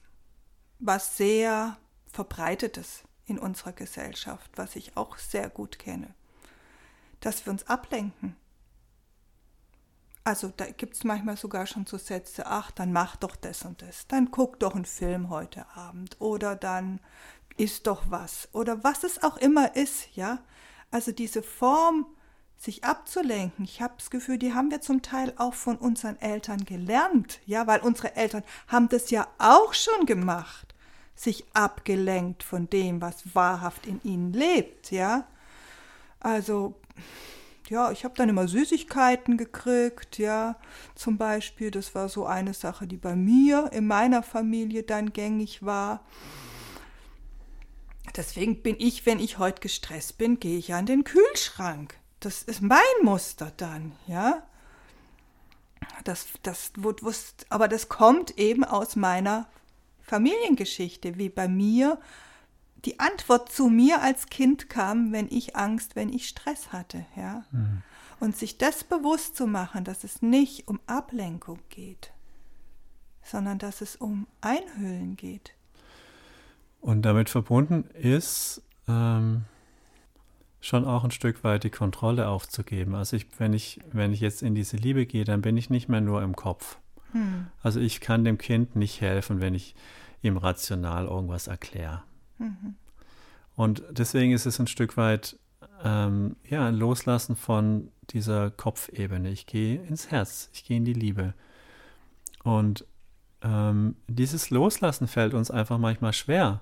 was 0.78 1.16
sehr 1.16 1.78
verbreitetes 2.06 3.02
in 3.26 3.38
unserer 3.38 3.72
Gesellschaft, 3.72 4.50
was 4.56 4.76
ich 4.76 4.96
auch 4.96 5.18
sehr 5.18 5.48
gut 5.48 5.78
kenne, 5.78 6.14
dass 7.20 7.44
wir 7.46 7.52
uns 7.52 7.66
ablenken 7.66 8.36
also 10.26 10.52
da 10.56 10.66
gibt 10.66 10.96
es 10.96 11.04
manchmal 11.04 11.36
sogar 11.36 11.66
schon 11.66 11.86
so 11.86 11.98
Sätze, 11.98 12.46
ach, 12.46 12.72
dann 12.72 12.92
mach 12.92 13.14
doch 13.14 13.36
das 13.36 13.64
und 13.64 13.80
das, 13.80 14.08
dann 14.08 14.32
guck 14.32 14.58
doch 14.58 14.74
einen 14.74 14.84
Film 14.84 15.30
heute 15.30 15.64
Abend 15.76 16.20
oder 16.20 16.56
dann 16.56 16.98
isst 17.56 17.86
doch 17.86 18.10
was 18.10 18.48
oder 18.52 18.82
was 18.82 19.04
es 19.04 19.22
auch 19.22 19.36
immer 19.36 19.76
ist, 19.76 20.16
ja. 20.16 20.40
Also 20.90 21.12
diese 21.12 21.44
Form, 21.44 22.06
sich 22.56 22.84
abzulenken, 22.84 23.64
ich 23.64 23.82
habe 23.82 23.94
das 23.98 24.10
Gefühl, 24.10 24.38
die 24.38 24.54
haben 24.54 24.70
wir 24.70 24.80
zum 24.80 25.02
Teil 25.02 25.32
auch 25.36 25.54
von 25.54 25.76
unseren 25.76 26.20
Eltern 26.20 26.64
gelernt, 26.64 27.40
ja, 27.46 27.66
weil 27.66 27.80
unsere 27.80 28.16
Eltern 28.16 28.42
haben 28.66 28.88
das 28.88 29.10
ja 29.10 29.28
auch 29.38 29.74
schon 29.74 30.06
gemacht, 30.06 30.74
sich 31.14 31.44
abgelenkt 31.52 32.42
von 32.42 32.68
dem, 32.70 33.00
was 33.00 33.34
wahrhaft 33.34 33.86
in 33.86 34.00
ihnen 34.02 34.32
lebt, 34.32 34.90
ja. 34.90 35.26
Also 36.18 36.74
ja, 37.68 37.90
ich 37.90 38.04
habe 38.04 38.14
dann 38.16 38.28
immer 38.28 38.46
Süßigkeiten 38.46 39.36
gekriegt, 39.36 40.18
ja, 40.18 40.56
zum 40.94 41.18
Beispiel. 41.18 41.70
Das 41.70 41.94
war 41.94 42.08
so 42.08 42.24
eine 42.24 42.54
Sache, 42.54 42.86
die 42.86 42.96
bei 42.96 43.16
mir 43.16 43.70
in 43.72 43.86
meiner 43.86 44.22
Familie 44.22 44.84
dann 44.84 45.12
gängig 45.12 45.64
war. 45.64 46.04
Deswegen 48.16 48.62
bin 48.62 48.76
ich, 48.78 49.04
wenn 49.04 49.18
ich 49.18 49.38
heute 49.38 49.60
gestresst 49.60 50.16
bin, 50.16 50.38
gehe 50.38 50.58
ich 50.58 50.74
an 50.74 50.86
den 50.86 51.04
Kühlschrank. 51.04 51.98
Das 52.26 52.42
ist 52.42 52.60
mein 52.60 52.80
Muster 53.04 53.52
dann, 53.56 53.92
ja. 54.08 54.42
Das, 56.02 56.26
das, 56.42 56.72
aber 57.50 57.68
das 57.68 57.88
kommt 57.88 58.36
eben 58.36 58.64
aus 58.64 58.96
meiner 58.96 59.46
Familiengeschichte, 60.02 61.18
wie 61.18 61.28
bei 61.28 61.46
mir 61.46 62.00
die 62.84 62.98
Antwort 62.98 63.52
zu 63.52 63.68
mir 63.68 64.02
als 64.02 64.26
Kind 64.26 64.68
kam, 64.68 65.12
wenn 65.12 65.28
ich 65.30 65.54
Angst, 65.54 65.94
wenn 65.94 66.12
ich 66.12 66.26
Stress 66.26 66.72
hatte, 66.72 67.06
ja. 67.14 67.44
Mhm. 67.52 67.82
Und 68.18 68.36
sich 68.36 68.58
das 68.58 68.82
bewusst 68.82 69.36
zu 69.36 69.46
machen, 69.46 69.84
dass 69.84 70.02
es 70.02 70.20
nicht 70.20 70.66
um 70.66 70.80
Ablenkung 70.86 71.60
geht, 71.68 72.10
sondern 73.22 73.60
dass 73.60 73.82
es 73.82 73.94
um 73.94 74.26
Einhüllen 74.40 75.16
geht. 75.16 75.54
Und 76.80 77.02
damit 77.02 77.30
verbunden 77.30 77.84
ist 77.94 78.62
ähm, 78.88 79.44
schon 80.66 80.84
auch 80.84 81.04
ein 81.04 81.10
Stück 81.10 81.44
weit 81.44 81.64
die 81.64 81.70
Kontrolle 81.70 82.28
aufzugeben. 82.28 82.94
Also 82.94 83.16
ich, 83.16 83.26
wenn 83.38 83.52
ich, 83.52 83.80
wenn 83.92 84.12
ich 84.12 84.20
jetzt 84.20 84.42
in 84.42 84.54
diese 84.54 84.76
Liebe 84.76 85.06
gehe, 85.06 85.24
dann 85.24 85.42
bin 85.42 85.56
ich 85.56 85.70
nicht 85.70 85.88
mehr 85.88 86.00
nur 86.00 86.22
im 86.22 86.34
Kopf. 86.34 86.78
Hm. 87.12 87.46
Also 87.62 87.78
ich 87.78 88.00
kann 88.00 88.24
dem 88.24 88.36
Kind 88.36 88.74
nicht 88.74 89.00
helfen, 89.00 89.40
wenn 89.40 89.54
ich 89.54 89.74
ihm 90.22 90.36
rational 90.36 91.06
irgendwas 91.06 91.46
erkläre. 91.46 92.02
Und 93.54 93.84
deswegen 93.90 94.32
ist 94.32 94.46
es 94.46 94.58
ein 94.58 94.66
Stück 94.66 94.96
weit 94.96 95.38
ähm, 95.84 96.36
ja, 96.48 96.66
ein 96.66 96.74
Loslassen 96.74 97.36
von 97.36 97.90
dieser 98.10 98.50
Kopfebene. 98.50 99.30
Ich 99.30 99.46
gehe 99.46 99.80
ins 99.82 100.10
Herz, 100.10 100.50
ich 100.52 100.64
gehe 100.64 100.76
in 100.76 100.84
die 100.84 100.92
Liebe. 100.92 101.34
Und 102.42 102.84
ähm, 103.42 103.96
dieses 104.08 104.50
Loslassen 104.50 105.06
fällt 105.06 105.34
uns 105.34 105.50
einfach 105.50 105.78
manchmal 105.78 106.12
schwer. 106.12 106.60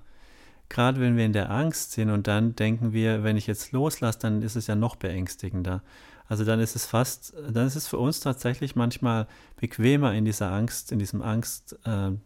Gerade 0.74 1.00
wenn 1.00 1.16
wir 1.16 1.24
in 1.24 1.32
der 1.32 1.52
Angst 1.52 1.92
sind 1.92 2.10
und 2.10 2.26
dann 2.26 2.56
denken 2.56 2.92
wir, 2.92 3.22
wenn 3.22 3.36
ich 3.36 3.46
jetzt 3.46 3.70
loslasse, 3.70 4.18
dann 4.18 4.42
ist 4.42 4.56
es 4.56 4.66
ja 4.66 4.74
noch 4.74 4.96
beängstigender. 4.96 5.84
Also 6.26 6.44
dann 6.44 6.58
ist 6.58 6.74
es 6.74 6.84
fast, 6.84 7.32
dann 7.48 7.68
ist 7.68 7.76
es 7.76 7.86
für 7.86 7.98
uns 7.98 8.18
tatsächlich 8.18 8.74
manchmal 8.74 9.28
bequemer 9.54 10.14
in 10.14 10.24
dieser 10.24 10.50
Angst, 10.50 10.90
in 10.90 10.98
diesem 10.98 11.22
Angstzustand 11.22 12.24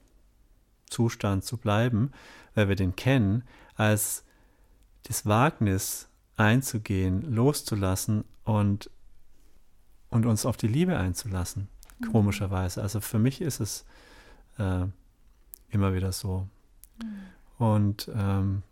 äh, 1.42 1.44
zu 1.44 1.58
bleiben, 1.58 2.10
weil 2.54 2.70
wir 2.70 2.76
den 2.76 2.96
kennen, 2.96 3.44
als 3.74 4.24
das 5.02 5.26
Wagnis 5.26 6.08
einzugehen, 6.38 7.30
loszulassen 7.30 8.24
und, 8.44 8.90
und 10.08 10.24
uns 10.24 10.46
auf 10.46 10.56
die 10.56 10.68
Liebe 10.68 10.96
einzulassen. 10.96 11.68
Mhm. 11.98 12.12
Komischerweise. 12.12 12.80
Also 12.80 13.02
für 13.02 13.18
mich 13.18 13.42
ist 13.42 13.60
es 13.60 13.84
äh, 14.56 14.86
immer 15.68 15.92
wieder 15.92 16.12
so. 16.12 16.48
Mhm. 17.02 17.36
Und 17.58 18.10
ähm, 18.14 18.62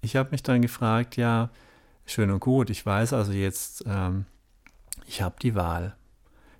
ich 0.00 0.16
habe 0.16 0.30
mich 0.30 0.42
dann 0.42 0.62
gefragt, 0.62 1.16
ja, 1.16 1.50
schön 2.04 2.30
und 2.30 2.40
gut, 2.40 2.70
ich 2.70 2.84
weiß 2.84 3.12
also 3.12 3.32
jetzt, 3.32 3.84
ähm, 3.86 4.26
ich 5.06 5.22
habe 5.22 5.36
die 5.40 5.54
Wahl. 5.54 5.96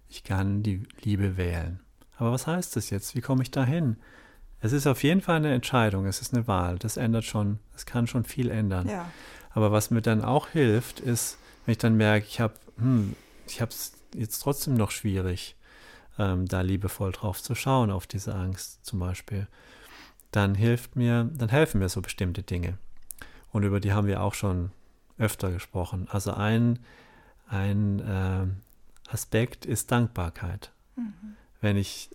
Ich 0.09 0.25
kann 0.25 0.63
die 0.63 0.85
Liebe 1.03 1.37
wählen. 1.37 1.81
Aber 2.17 2.33
was 2.33 2.47
heißt 2.47 2.77
das 2.77 2.91
jetzt? 2.91 3.17
Wie 3.17 3.21
komme 3.21 3.43
ich 3.43 3.51
da 3.51 3.65
hin? 3.65 3.97
Es 4.61 4.73
ist 4.73 4.87
auf 4.87 5.03
jeden 5.03 5.21
Fall 5.21 5.37
eine 5.37 5.53
Entscheidung, 5.53 6.07
es 6.07 6.21
ist 6.21 6.33
eine 6.33 6.47
Wahl. 6.47 6.79
Das 6.79 6.97
ändert 6.97 7.25
schon, 7.25 7.59
es 7.75 7.85
kann 7.85 8.07
schon 8.07 8.25
viel 8.25 8.51
ändern. 8.51 8.89
Ja. 8.89 9.11
Aber 9.51 9.73
was 9.73 9.91
mir 9.91 10.03
dann 10.03 10.23
auch 10.23 10.49
hilft, 10.49 11.01
ist, 11.01 11.39
wenn 11.65 11.73
ich 11.73 11.79
dann 11.79 11.97
merke, 11.97 12.27
ich 12.27 12.41
habe 12.41 12.55
hm, 12.79 13.15
ich 13.47 13.61
es 13.61 13.93
jetzt 14.15 14.41
trotzdem 14.41 14.75
noch 14.75 14.91
schwierig, 14.91 15.57
ähm, 16.19 16.47
da 16.47 16.61
liebevoll 16.61 17.13
drauf 17.13 17.43
zu 17.43 17.55
schauen, 17.55 17.91
auf 17.91 18.07
diese 18.07 18.35
Angst 18.35 18.85
zum 18.85 19.01
Beispiel, 19.01 19.49
dann 20.35 20.55
hilft 20.55 20.97
mir, 20.97 21.31
dann 21.33 21.49
helfen 21.49 21.79
mir 21.79 21.89
so 21.89 22.03
bestimmte 22.03 22.43
Dinge. 22.43 22.79
Und 23.53 23.63
über 23.63 23.81
die 23.81 23.93
haben 23.93 24.07
wir 24.07 24.23
auch 24.23 24.35
schon 24.35 24.73
öfter 25.19 25.53
gesprochen. 25.53 26.09
Also 26.11 26.33
ein, 26.33 26.81
ein, 27.49 28.01
äh, 28.01 28.47
Aspekt 29.09 29.65
ist 29.65 29.91
Dankbarkeit. 29.93 30.73
Mhm. 30.97 31.37
Wenn 31.61 31.77
ich 31.77 32.11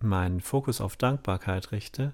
meinen 0.00 0.40
Fokus 0.40 0.80
auf 0.80 0.96
Dankbarkeit 0.96 1.72
richte 1.72 2.12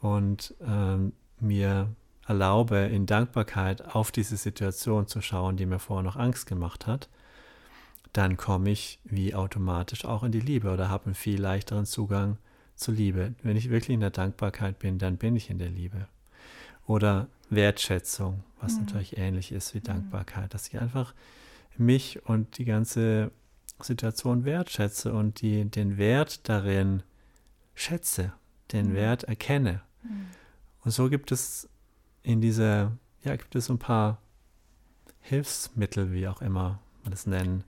und 0.00 0.54
ähm, 0.66 1.12
mir 1.40 1.88
erlaube, 2.26 2.76
in 2.76 3.06
Dankbarkeit 3.06 3.94
auf 3.94 4.12
diese 4.12 4.36
Situation 4.36 5.06
zu 5.06 5.20
schauen, 5.20 5.56
die 5.56 5.66
mir 5.66 5.78
vorher 5.78 6.02
noch 6.02 6.16
Angst 6.16 6.46
gemacht 6.46 6.86
hat, 6.86 7.08
dann 8.12 8.36
komme 8.36 8.70
ich 8.70 9.00
wie 9.04 9.34
automatisch 9.34 10.04
auch 10.04 10.22
in 10.22 10.32
die 10.32 10.40
Liebe 10.40 10.70
oder 10.70 10.88
habe 10.88 11.06
einen 11.06 11.14
viel 11.14 11.40
leichteren 11.40 11.86
Zugang 11.86 12.36
zur 12.76 12.94
Liebe. 12.94 13.34
Wenn 13.42 13.56
ich 13.56 13.70
wirklich 13.70 13.94
in 13.94 14.00
der 14.00 14.10
Dankbarkeit 14.10 14.78
bin, 14.78 14.98
dann 14.98 15.16
bin 15.16 15.36
ich 15.36 15.50
in 15.50 15.58
der 15.58 15.70
Liebe. 15.70 16.08
Oder 16.86 17.28
Wertschätzung, 17.50 18.42
was 18.60 18.74
mhm. 18.74 18.80
natürlich 18.80 19.18
ähnlich 19.18 19.52
ist 19.52 19.74
wie 19.74 19.78
mhm. 19.78 19.84
Dankbarkeit, 19.84 20.52
dass 20.54 20.68
ich 20.68 20.80
einfach 20.80 21.14
mich 21.76 22.24
und 22.26 22.58
die 22.58 22.64
ganze 22.64 23.30
Situation 23.80 24.44
wertschätze 24.44 25.12
und 25.12 25.40
die, 25.40 25.64
den 25.64 25.96
Wert 25.96 26.48
darin 26.48 27.02
schätze, 27.74 28.32
den 28.72 28.90
mhm. 28.90 28.94
Wert 28.94 29.24
erkenne. 29.24 29.82
Mhm. 30.02 30.26
Und 30.84 30.90
so 30.90 31.08
gibt 31.08 31.32
es 31.32 31.68
in 32.22 32.40
dieser, 32.40 32.92
ja, 33.22 33.36
gibt 33.36 33.54
es 33.54 33.68
ein 33.68 33.78
paar 33.78 34.20
Hilfsmittel, 35.20 36.12
wie 36.12 36.28
auch 36.28 36.42
immer 36.42 36.80
man 37.02 37.12
das 37.12 37.26
nennen 37.26 37.64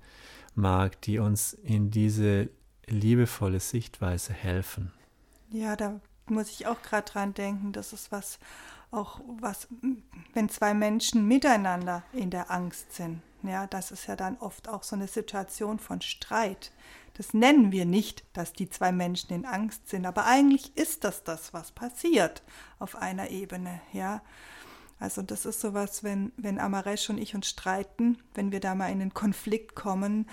mag, 0.54 1.00
die 1.02 1.18
uns 1.18 1.52
in 1.52 1.90
diese 1.90 2.48
liebevolle 2.88 3.60
Sichtweise 3.60 4.32
helfen. 4.32 4.92
Ja, 5.50 5.76
da 5.76 6.00
muss 6.26 6.50
ich 6.50 6.66
auch 6.66 6.82
gerade 6.82 7.10
dran 7.10 7.34
denken. 7.34 7.72
Das 7.72 7.92
ist 7.92 8.12
was, 8.12 8.38
auch 8.90 9.20
was, 9.38 9.68
wenn 10.32 10.48
zwei 10.48 10.74
Menschen 10.74 11.26
miteinander 11.28 12.02
in 12.12 12.30
der 12.30 12.50
Angst 12.50 12.94
sind. 12.94 13.22
Ja, 13.42 13.66
das 13.66 13.90
ist 13.90 14.06
ja 14.06 14.16
dann 14.16 14.38
oft 14.38 14.68
auch 14.68 14.82
so 14.82 14.96
eine 14.96 15.06
Situation 15.06 15.78
von 15.78 16.00
Streit. 16.00 16.72
Das 17.14 17.34
nennen 17.34 17.72
wir 17.72 17.84
nicht, 17.84 18.24
dass 18.32 18.52
die 18.52 18.70
zwei 18.70 18.90
Menschen 18.90 19.32
in 19.32 19.44
Angst 19.44 19.88
sind, 19.88 20.06
aber 20.06 20.24
eigentlich 20.24 20.76
ist 20.76 21.04
das 21.04 21.22
das, 21.24 21.52
was 21.52 21.70
passiert 21.70 22.42
auf 22.78 22.96
einer 22.96 23.30
Ebene. 23.30 23.80
Ja, 23.92 24.22
also 24.98 25.22
das 25.22 25.44
ist 25.44 25.60
sowas, 25.60 26.02
wenn, 26.02 26.32
wenn 26.36 26.58
Amaresh 26.58 27.10
und 27.10 27.18
ich 27.18 27.34
uns 27.34 27.48
streiten, 27.48 28.18
wenn 28.34 28.50
wir 28.50 28.60
da 28.60 28.74
mal 28.74 28.90
in 28.90 29.00
einen 29.00 29.14
Konflikt 29.14 29.74
kommen, 29.74 30.26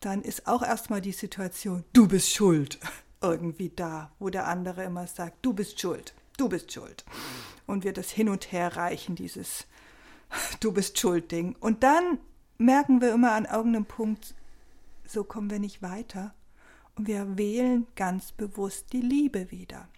dann 0.00 0.22
ist 0.22 0.46
auch 0.46 0.62
erstmal 0.62 1.00
die 1.00 1.12
Situation, 1.12 1.84
du 1.92 2.08
bist 2.08 2.30
schuld, 2.30 2.78
irgendwie 3.20 3.70
da, 3.70 4.12
wo 4.18 4.30
der 4.30 4.46
andere 4.46 4.84
immer 4.84 5.06
sagt, 5.06 5.38
du 5.42 5.52
bist 5.52 5.80
schuld, 5.80 6.14
du 6.36 6.48
bist 6.48 6.72
schuld. 6.72 7.04
Und 7.66 7.84
wir 7.84 7.92
das 7.92 8.10
hin 8.10 8.28
und 8.28 8.52
her 8.52 8.76
reichen, 8.76 9.16
dieses 9.16 9.66
du 10.60 10.72
bist 10.72 10.98
schuld 10.98 11.30
Ding. 11.30 11.56
Und 11.60 11.82
dann 11.82 12.18
merken 12.58 13.00
wir 13.00 13.12
immer 13.12 13.32
an 13.32 13.44
irgendeinem 13.44 13.86
Punkt, 13.86 14.34
so 15.06 15.24
kommen 15.24 15.50
wir 15.50 15.58
nicht 15.58 15.82
weiter. 15.82 16.34
Und 16.96 17.06
wir 17.06 17.38
wählen 17.38 17.86
ganz 17.94 18.32
bewusst 18.32 18.92
die 18.92 19.00
Liebe 19.00 19.50
wieder. 19.50 19.88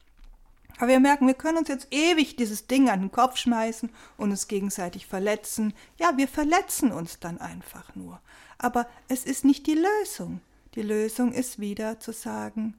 Aber 0.78 0.88
wir 0.88 1.00
merken, 1.00 1.26
wir 1.26 1.34
können 1.34 1.58
uns 1.58 1.68
jetzt 1.68 1.88
ewig 1.90 2.36
dieses 2.36 2.66
Ding 2.66 2.88
an 2.88 3.00
den 3.00 3.12
Kopf 3.12 3.36
schmeißen 3.36 3.90
und 4.16 4.30
uns 4.30 4.48
gegenseitig 4.48 5.06
verletzen. 5.06 5.74
Ja, 5.98 6.16
wir 6.16 6.28
verletzen 6.28 6.92
uns 6.92 7.20
dann 7.20 7.38
einfach 7.38 7.94
nur. 7.94 8.20
Aber 8.58 8.86
es 9.08 9.24
ist 9.24 9.44
nicht 9.44 9.66
die 9.66 9.78
Lösung. 9.78 10.40
Die 10.74 10.82
Lösung 10.82 11.32
ist 11.32 11.58
wieder 11.58 11.98
zu 11.98 12.12
sagen, 12.12 12.76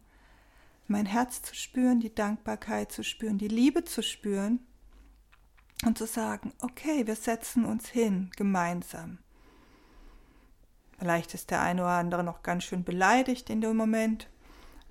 mein 0.87 1.05
Herz 1.05 1.41
zu 1.41 1.55
spüren, 1.55 1.99
die 1.99 2.13
Dankbarkeit 2.13 2.91
zu 2.91 3.03
spüren, 3.03 3.37
die 3.37 3.47
Liebe 3.47 3.83
zu 3.83 4.01
spüren 4.01 4.59
und 5.85 5.97
zu 5.97 6.05
sagen, 6.05 6.53
okay, 6.61 7.07
wir 7.07 7.15
setzen 7.15 7.65
uns 7.65 7.89
hin 7.89 8.29
gemeinsam. 8.35 9.17
Vielleicht 10.99 11.33
ist 11.33 11.49
der 11.49 11.61
eine 11.61 11.81
oder 11.81 11.91
andere 11.91 12.23
noch 12.23 12.43
ganz 12.43 12.63
schön 12.63 12.83
beleidigt 12.83 13.49
in 13.49 13.61
dem 13.61 13.75
Moment. 13.75 14.29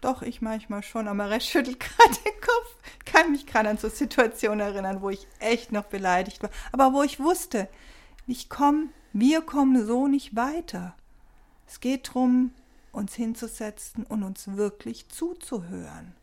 Doch, 0.01 0.23
ich 0.23 0.41
manchmal 0.41 0.83
schon, 0.83 1.09
aber 1.09 1.31
Recht 1.31 1.49
schüttelt 1.49 1.81
gerade 1.81 2.15
den 2.25 2.41
Kopf. 2.41 2.77
Kann 3.05 3.33
mich 3.33 3.47
gerade 3.47 3.69
an 3.69 3.79
so 3.79 3.89
Situationen 3.89 4.61
erinnern, 4.61 5.03
wo 5.03 5.11
ich 5.11 5.27
echt 5.39 5.73
noch 5.73 5.85
beleidigt 5.85 6.43
war. 6.43 6.51
Aber 6.73 6.93
wo 6.93 7.03
ich 7.03 7.21
wusste, 7.21 7.69
ich 8.27 8.49
komme, 8.49 8.89
wir 9.13 9.43
kommen 9.43 9.87
so 9.87 10.07
nicht 10.07 10.37
weiter. 10.37 10.95
Es 11.67 11.81
geht 11.81 12.09
darum, 12.09 12.53
uns 12.93 13.15
hinzusetzen 13.15 14.05
und 14.05 14.23
uns 14.23 14.57
wirklich 14.57 15.09
zuzuhören. 15.09 16.15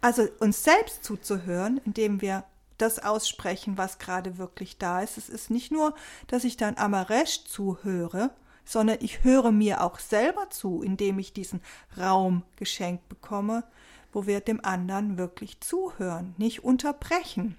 Also 0.00 0.28
uns 0.38 0.62
selbst 0.62 1.02
zuzuhören, 1.02 1.80
indem 1.84 2.20
wir 2.20 2.44
das 2.78 2.98
aussprechen, 2.98 3.78
was 3.78 3.98
gerade 3.98 4.36
wirklich 4.38 4.78
da 4.78 5.00
ist. 5.00 5.16
Es 5.16 5.28
ist 5.28 5.50
nicht 5.50 5.72
nur, 5.72 5.94
dass 6.26 6.44
ich 6.44 6.56
dann 6.56 6.76
Amaresh 6.76 7.44
zuhöre, 7.44 8.30
sondern 8.64 8.98
ich 9.00 9.24
höre 9.24 9.52
mir 9.52 9.82
auch 9.82 9.98
selber 9.98 10.50
zu, 10.50 10.82
indem 10.82 11.18
ich 11.18 11.32
diesen 11.32 11.60
Raum 11.98 12.42
geschenkt 12.56 13.08
bekomme, 13.08 13.64
wo 14.12 14.26
wir 14.26 14.40
dem 14.40 14.64
anderen 14.64 15.18
wirklich 15.18 15.60
zuhören, 15.60 16.34
nicht 16.38 16.64
unterbrechen. 16.64 17.56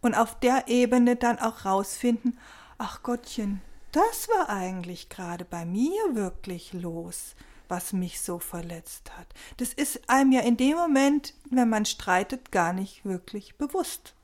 Und 0.00 0.14
auf 0.14 0.38
der 0.40 0.68
Ebene 0.68 1.16
dann 1.16 1.38
auch 1.38 1.64
rausfinden, 1.64 2.38
ach 2.78 3.02
Gottchen, 3.02 3.60
das 3.92 4.28
war 4.28 4.48
eigentlich 4.48 5.08
gerade 5.08 5.44
bei 5.44 5.64
mir 5.64 6.14
wirklich 6.14 6.72
los, 6.72 7.34
was 7.68 7.92
mich 7.92 8.20
so 8.20 8.38
verletzt 8.38 9.16
hat. 9.16 9.26
Das 9.56 9.72
ist 9.72 10.08
einem 10.08 10.32
ja 10.32 10.40
in 10.40 10.56
dem 10.56 10.76
Moment, 10.76 11.34
wenn 11.50 11.68
man 11.68 11.84
streitet, 11.84 12.50
gar 12.52 12.72
nicht 12.72 13.04
wirklich 13.04 13.56
bewusst. 13.56 14.14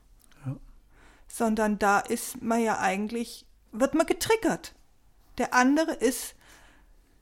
Ja. 0.45 0.55
Sondern 1.27 1.77
da 1.77 1.99
ist 1.99 2.41
man 2.41 2.61
ja 2.61 2.79
eigentlich, 2.79 3.45
wird 3.71 3.93
man 3.93 4.07
getriggert. 4.07 4.73
Der 5.37 5.53
andere 5.53 5.93
ist 5.93 6.35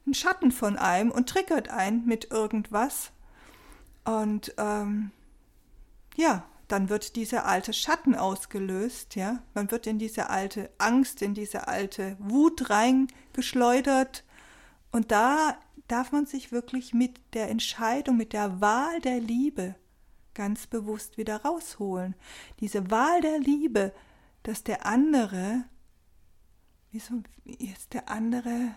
ein 0.06 0.13
Schatten 0.13 0.52
von 0.52 0.78
einem 0.78 1.12
und 1.12 1.30
triggert 1.30 1.69
einen 1.69 2.06
mit 2.06 2.32
irgendwas. 2.32 3.12
Und 4.04 4.54
ähm, 4.58 5.12
ja, 6.15 6.43
dann 6.67 6.89
wird 6.89 7.15
dieser 7.15 7.45
alte 7.45 7.73
Schatten 7.73 8.15
ausgelöst, 8.15 9.15
ja. 9.15 9.43
Man 9.54 9.69
wird 9.71 9.88
in 9.88 9.99
diese 9.99 10.30
alte 10.30 10.69
Angst, 10.78 11.21
in 11.21 11.34
diese 11.34 11.67
alte 11.67 12.17
Wut 12.19 12.69
reingeschleudert. 12.69 14.23
Und 14.91 15.12
da 15.12 15.58
darf 15.88 16.12
man 16.12 16.26
sich 16.26 16.52
wirklich 16.52 16.93
mit 16.93 17.19
der 17.34 17.49
Entscheidung, 17.49 18.17
mit 18.17 18.34
der 18.34 18.62
Wahl 18.62 18.99
der 19.02 19.19
Liebe 19.19 19.76
ganz 20.34 20.67
bewusst 20.67 21.17
wieder 21.17 21.43
rausholen. 21.43 22.15
Diese 22.60 22.89
Wahl 22.89 23.21
der 23.21 23.39
Liebe, 23.39 23.93
dass 24.43 24.63
der 24.63 24.86
andere 24.86 25.63
wieso 26.94 27.24
ist 27.44 27.94
der 27.94 28.10
andere, 28.10 28.76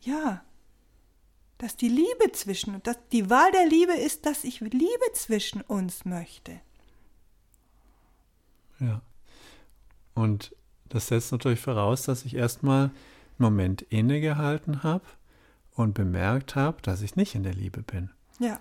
ja, 0.00 0.44
dass 1.58 1.76
die 1.76 1.88
Liebe 1.88 2.32
zwischen, 2.32 2.82
dass 2.82 2.98
die 3.12 3.30
Wahl 3.30 3.50
der 3.52 3.66
Liebe 3.66 3.94
ist, 3.94 4.26
dass 4.26 4.44
ich 4.44 4.60
Liebe 4.60 5.12
zwischen 5.14 5.62
uns 5.62 6.04
möchte. 6.04 6.60
Ja. 8.78 9.00
Und 10.14 10.54
das 10.88 11.06
setzt 11.06 11.32
natürlich 11.32 11.60
voraus, 11.60 12.02
dass 12.02 12.24
ich 12.24 12.34
erstmal 12.34 12.84
einen 12.84 12.92
Moment 13.38 13.82
innegehalten 13.82 14.82
habe 14.82 15.04
und 15.74 15.94
bemerkt 15.94 16.56
habe, 16.56 16.82
dass 16.82 17.00
ich 17.00 17.16
nicht 17.16 17.34
in 17.34 17.42
der 17.42 17.54
Liebe 17.54 17.82
bin. 17.82 18.10
Ja. 18.38 18.60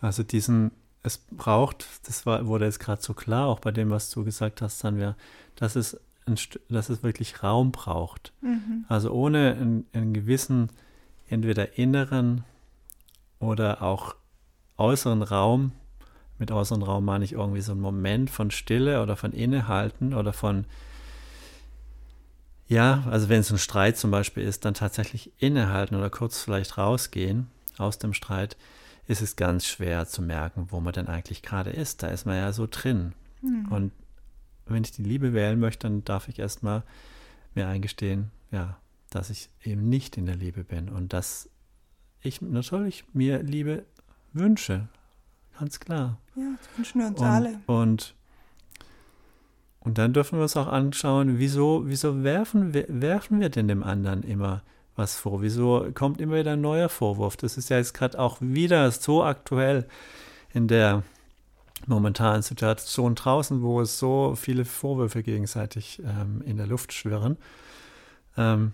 Also 0.00 0.22
diesen, 0.22 0.72
es 1.02 1.18
braucht, 1.18 1.86
das 2.06 2.26
war, 2.26 2.46
wurde 2.46 2.66
jetzt 2.66 2.80
gerade 2.80 3.00
so 3.00 3.14
klar, 3.14 3.46
auch 3.46 3.60
bei 3.60 3.70
dem, 3.70 3.90
was 3.90 4.10
du 4.10 4.24
gesagt 4.24 4.60
hast, 4.60 4.80
Sandra, 4.80 5.16
dass 5.56 5.76
es 5.76 5.98
dass 6.68 6.88
es 6.88 7.02
wirklich 7.02 7.42
Raum 7.42 7.72
braucht. 7.72 8.32
Mhm. 8.40 8.84
Also 8.88 9.10
ohne 9.10 9.54
einen, 9.54 9.86
einen, 9.92 10.14
gewissen, 10.14 10.70
entweder 11.28 11.78
inneren 11.78 12.44
oder 13.38 13.82
auch 13.82 14.14
äußeren 14.78 15.22
Raum, 15.22 15.72
mit 16.38 16.50
äußeren 16.50 16.82
Raum 16.82 17.04
meine 17.04 17.24
ich 17.24 17.32
irgendwie 17.32 17.60
so 17.60 17.72
einen 17.72 17.80
Moment 17.80 18.30
von 18.30 18.50
Stille 18.50 19.02
oder 19.02 19.16
von 19.16 19.32
Innehalten 19.32 20.14
oder 20.14 20.32
von, 20.32 20.64
ja, 22.66 23.04
also 23.10 23.28
wenn 23.28 23.40
es 23.40 23.52
ein 23.52 23.58
Streit 23.58 23.96
zum 23.96 24.10
Beispiel 24.10 24.42
ist, 24.42 24.64
dann 24.64 24.74
tatsächlich 24.74 25.32
innehalten 25.38 25.94
oder 25.94 26.10
kurz 26.10 26.42
vielleicht 26.42 26.76
rausgehen 26.78 27.48
aus 27.78 27.98
dem 27.98 28.14
Streit, 28.14 28.56
ist 29.06 29.20
es 29.20 29.36
ganz 29.36 29.66
schwer 29.66 30.06
zu 30.06 30.22
merken, 30.22 30.68
wo 30.70 30.80
man 30.80 30.94
denn 30.94 31.08
eigentlich 31.08 31.42
gerade 31.42 31.70
ist. 31.70 32.02
Da 32.02 32.08
ist 32.08 32.24
man 32.24 32.36
ja 32.36 32.52
so 32.52 32.66
drin. 32.70 33.12
Mhm. 33.42 33.66
Und 33.70 33.92
wenn 34.66 34.84
ich 34.84 34.92
die 34.92 35.02
Liebe 35.02 35.32
wählen 35.32 35.58
möchte, 35.58 35.88
dann 35.88 36.04
darf 36.04 36.28
ich 36.28 36.38
erstmal 36.38 36.82
mir 37.54 37.68
eingestehen, 37.68 38.30
ja, 38.50 38.78
dass 39.10 39.30
ich 39.30 39.48
eben 39.62 39.88
nicht 39.88 40.16
in 40.16 40.26
der 40.26 40.36
Liebe 40.36 40.64
bin 40.64 40.88
und 40.88 41.12
dass 41.12 41.48
ich 42.20 42.40
natürlich 42.40 43.04
mir 43.12 43.42
Liebe 43.42 43.84
wünsche. 44.32 44.88
Ganz 45.58 45.78
klar. 45.78 46.18
Ja, 46.34 46.54
das 46.58 46.78
wünschen 46.78 47.00
wir 47.00 47.08
uns 47.08 47.20
und, 47.20 47.26
alle. 47.26 47.60
Und, 47.66 48.14
und 49.80 49.98
dann 49.98 50.12
dürfen 50.12 50.38
wir 50.38 50.42
uns 50.42 50.56
auch 50.56 50.66
anschauen, 50.66 51.38
wieso, 51.38 51.82
wieso 51.86 52.24
werfen, 52.24 52.74
wir, 52.74 52.86
werfen 52.88 53.40
wir 53.40 53.50
denn 53.50 53.68
dem 53.68 53.82
anderen 53.82 54.22
immer 54.22 54.62
was 54.96 55.16
vor? 55.16 55.42
Wieso 55.42 55.90
kommt 55.94 56.20
immer 56.20 56.36
wieder 56.36 56.52
ein 56.52 56.60
neuer 56.60 56.88
Vorwurf? 56.88 57.36
Das 57.36 57.56
ist 57.56 57.68
ja 57.68 57.78
jetzt 57.78 57.94
gerade 57.94 58.18
auch 58.18 58.38
wieder 58.40 58.90
so 58.90 59.22
aktuell 59.22 59.86
in 60.52 60.68
der 60.68 61.02
momentanen 61.86 62.42
Situation 62.42 63.14
draußen, 63.14 63.62
wo 63.62 63.80
es 63.80 63.98
so 63.98 64.34
viele 64.36 64.64
Vorwürfe 64.64 65.22
gegenseitig 65.22 66.00
ähm, 66.04 66.42
in 66.44 66.56
der 66.56 66.66
Luft 66.66 66.92
schwirren. 66.92 67.36
Ähm, 68.36 68.72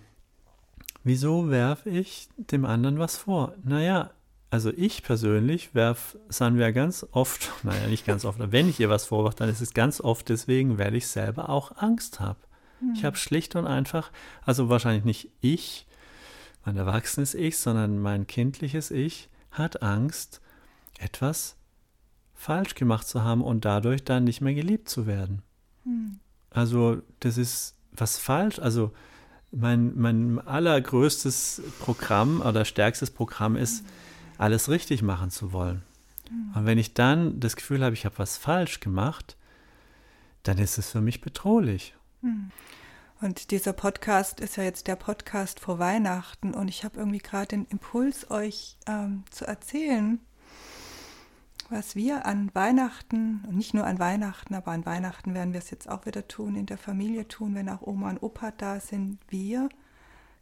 wieso 1.03 1.49
werfe 1.49 1.89
ich 1.89 2.29
dem 2.37 2.65
anderen 2.65 2.99
was 2.99 3.17
vor? 3.17 3.53
Naja, 3.63 4.11
also 4.49 4.71
ich 4.75 5.03
persönlich 5.03 5.73
werfe 5.73 6.19
Sanvia 6.29 6.71
ganz 6.71 7.05
oft, 7.11 7.51
naja, 7.63 7.87
nicht 7.87 8.05
ganz 8.05 8.25
oft, 8.25 8.39
aber 8.39 8.51
wenn 8.51 8.69
ich 8.69 8.79
ihr 8.79 8.89
was 8.89 9.05
vorwerfe, 9.05 9.37
dann 9.37 9.49
ist 9.49 9.61
es 9.61 9.73
ganz 9.73 10.01
oft 10.01 10.29
deswegen, 10.29 10.77
weil 10.77 10.95
ich 10.95 11.07
selber 11.07 11.49
auch 11.49 11.77
Angst 11.77 12.19
habe. 12.19 12.39
Hm. 12.79 12.93
Ich 12.95 13.05
habe 13.05 13.17
schlicht 13.17 13.55
und 13.55 13.67
einfach, 13.67 14.11
also 14.45 14.69
wahrscheinlich 14.69 15.05
nicht 15.05 15.29
ich, 15.39 15.87
mein 16.65 16.77
erwachsenes 16.77 17.33
Ich, 17.33 17.57
sondern 17.57 17.99
mein 17.99 18.27
kindliches 18.27 18.91
Ich 18.91 19.29
hat 19.51 19.81
Angst, 19.81 20.41
etwas 20.99 21.55
falsch 22.41 22.73
gemacht 22.75 23.07
zu 23.07 23.23
haben 23.23 23.43
und 23.43 23.65
dadurch 23.65 24.03
dann 24.03 24.23
nicht 24.23 24.41
mehr 24.41 24.55
geliebt 24.55 24.89
zu 24.89 25.05
werden. 25.05 25.43
Hm. 25.83 26.19
Also 26.49 27.01
das 27.19 27.37
ist 27.37 27.75
was 27.91 28.17
falsch, 28.17 28.57
also 28.59 28.91
mein, 29.51 29.97
mein 29.97 30.39
allergrößtes 30.39 31.61
Programm 31.79 32.41
oder 32.41 32.65
stärkstes 32.65 33.11
Programm 33.11 33.55
ist, 33.55 33.83
alles 34.37 34.69
richtig 34.69 35.03
machen 35.03 35.29
zu 35.29 35.51
wollen. 35.51 35.83
Mhm. 36.29 36.53
Und 36.55 36.65
wenn 36.65 36.77
ich 36.77 36.93
dann 36.93 37.39
das 37.39 37.55
Gefühl 37.55 37.83
habe, 37.83 37.93
ich 37.93 38.05
habe 38.05 38.17
was 38.17 38.37
falsch 38.37 38.79
gemacht, 38.79 39.37
dann 40.43 40.57
ist 40.57 40.77
es 40.77 40.89
für 40.89 41.01
mich 41.01 41.21
bedrohlich. 41.21 41.93
Mhm. 42.21 42.51
Und 43.21 43.51
dieser 43.51 43.73
Podcast 43.73 44.39
ist 44.39 44.55
ja 44.55 44.63
jetzt 44.63 44.87
der 44.87 44.95
Podcast 44.95 45.59
vor 45.59 45.77
Weihnachten 45.77 46.55
und 46.55 46.69
ich 46.69 46.83
habe 46.83 46.97
irgendwie 46.97 47.19
gerade 47.19 47.47
den 47.47 47.65
Impuls, 47.65 48.31
euch 48.31 48.77
ähm, 48.87 49.25
zu 49.29 49.45
erzählen, 49.45 50.19
was 51.71 51.95
wir 51.95 52.25
an 52.25 52.53
Weihnachten, 52.53 53.43
und 53.47 53.55
nicht 53.55 53.73
nur 53.73 53.85
an 53.85 53.97
Weihnachten, 53.97 54.53
aber 54.53 54.71
an 54.71 54.85
Weihnachten 54.85 55.33
werden 55.33 55.53
wir 55.53 55.59
es 55.59 55.69
jetzt 55.69 55.89
auch 55.89 56.05
wieder 56.05 56.27
tun, 56.27 56.55
in 56.55 56.65
der 56.65 56.77
Familie 56.77 57.27
tun, 57.27 57.55
wenn 57.55 57.69
auch 57.69 57.81
Oma 57.81 58.09
und 58.09 58.21
Opa 58.21 58.51
da 58.51 58.79
sind, 58.79 59.19
wir 59.29 59.69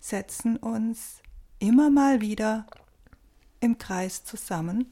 setzen 0.01 0.57
uns 0.57 1.21
immer 1.59 1.91
mal 1.91 2.21
wieder 2.21 2.65
im 3.59 3.77
Kreis 3.77 4.23
zusammen. 4.23 4.91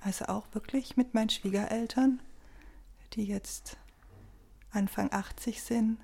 Also 0.00 0.26
auch 0.26 0.46
wirklich 0.52 0.96
mit 0.96 1.12
meinen 1.12 1.28
Schwiegereltern, 1.28 2.20
die 3.12 3.24
jetzt 3.24 3.76
Anfang 4.70 5.12
80 5.12 5.62
sind, 5.62 5.98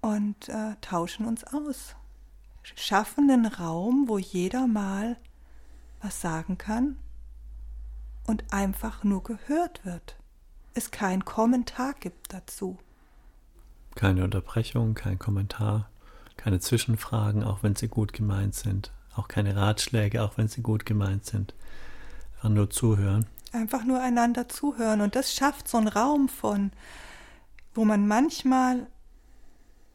und 0.00 0.48
äh, 0.48 0.76
tauschen 0.80 1.26
uns 1.26 1.42
aus. 1.44 1.96
Schaffen 2.62 3.30
einen 3.30 3.46
Raum, 3.46 4.04
wo 4.06 4.18
jeder 4.18 4.66
mal 4.66 5.16
was 6.00 6.20
sagen 6.20 6.56
kann 6.56 6.96
und 8.28 8.44
einfach 8.52 9.04
nur 9.04 9.22
gehört 9.22 9.84
wird. 9.84 10.16
Es 10.74 10.90
kein 10.90 11.24
Kommentar 11.24 11.94
gibt 11.94 12.32
dazu. 12.32 12.76
Keine 13.94 14.22
Unterbrechung, 14.22 14.94
kein 14.94 15.18
Kommentar, 15.18 15.88
keine 16.36 16.60
Zwischenfragen, 16.60 17.42
auch 17.42 17.62
wenn 17.62 17.74
sie 17.74 17.88
gut 17.88 18.12
gemeint 18.12 18.54
sind. 18.54 18.92
Auch 19.16 19.28
keine 19.28 19.56
Ratschläge, 19.56 20.22
auch 20.22 20.36
wenn 20.36 20.46
sie 20.46 20.60
gut 20.60 20.84
gemeint 20.84 21.24
sind. 21.24 21.54
Einfach 22.36 22.50
nur 22.50 22.70
zuhören. 22.70 23.26
Einfach 23.52 23.84
nur 23.84 24.00
einander 24.00 24.48
zuhören. 24.48 25.00
Und 25.00 25.16
das 25.16 25.34
schafft 25.34 25.66
so 25.66 25.78
einen 25.78 25.88
Raum 25.88 26.28
von, 26.28 26.70
wo 27.74 27.86
man 27.86 28.06
manchmal 28.06 28.86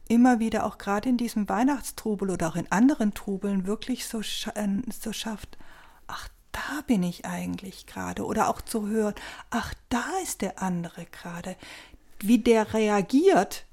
immer 0.08 0.40
wieder 0.40 0.66
auch 0.66 0.76
gerade 0.76 1.08
in 1.08 1.16
diesem 1.16 1.48
Weihnachtstrubel 1.48 2.30
oder 2.30 2.48
auch 2.48 2.56
in 2.56 2.70
anderen 2.70 3.14
Trubeln 3.14 3.66
wirklich 3.66 4.06
so, 4.06 4.20
äh, 4.20 4.68
so 4.90 5.12
schafft, 5.12 5.56
da 6.54 6.82
bin 6.86 7.02
ich 7.02 7.26
eigentlich 7.26 7.86
gerade. 7.86 8.24
Oder 8.24 8.48
auch 8.48 8.60
zu 8.60 8.86
hören, 8.86 9.14
ach, 9.50 9.74
da 9.88 10.04
ist 10.22 10.40
der 10.40 10.62
andere 10.62 11.06
gerade. 11.06 11.56
Wie 12.20 12.38
der 12.38 12.72
reagiert 12.72 13.66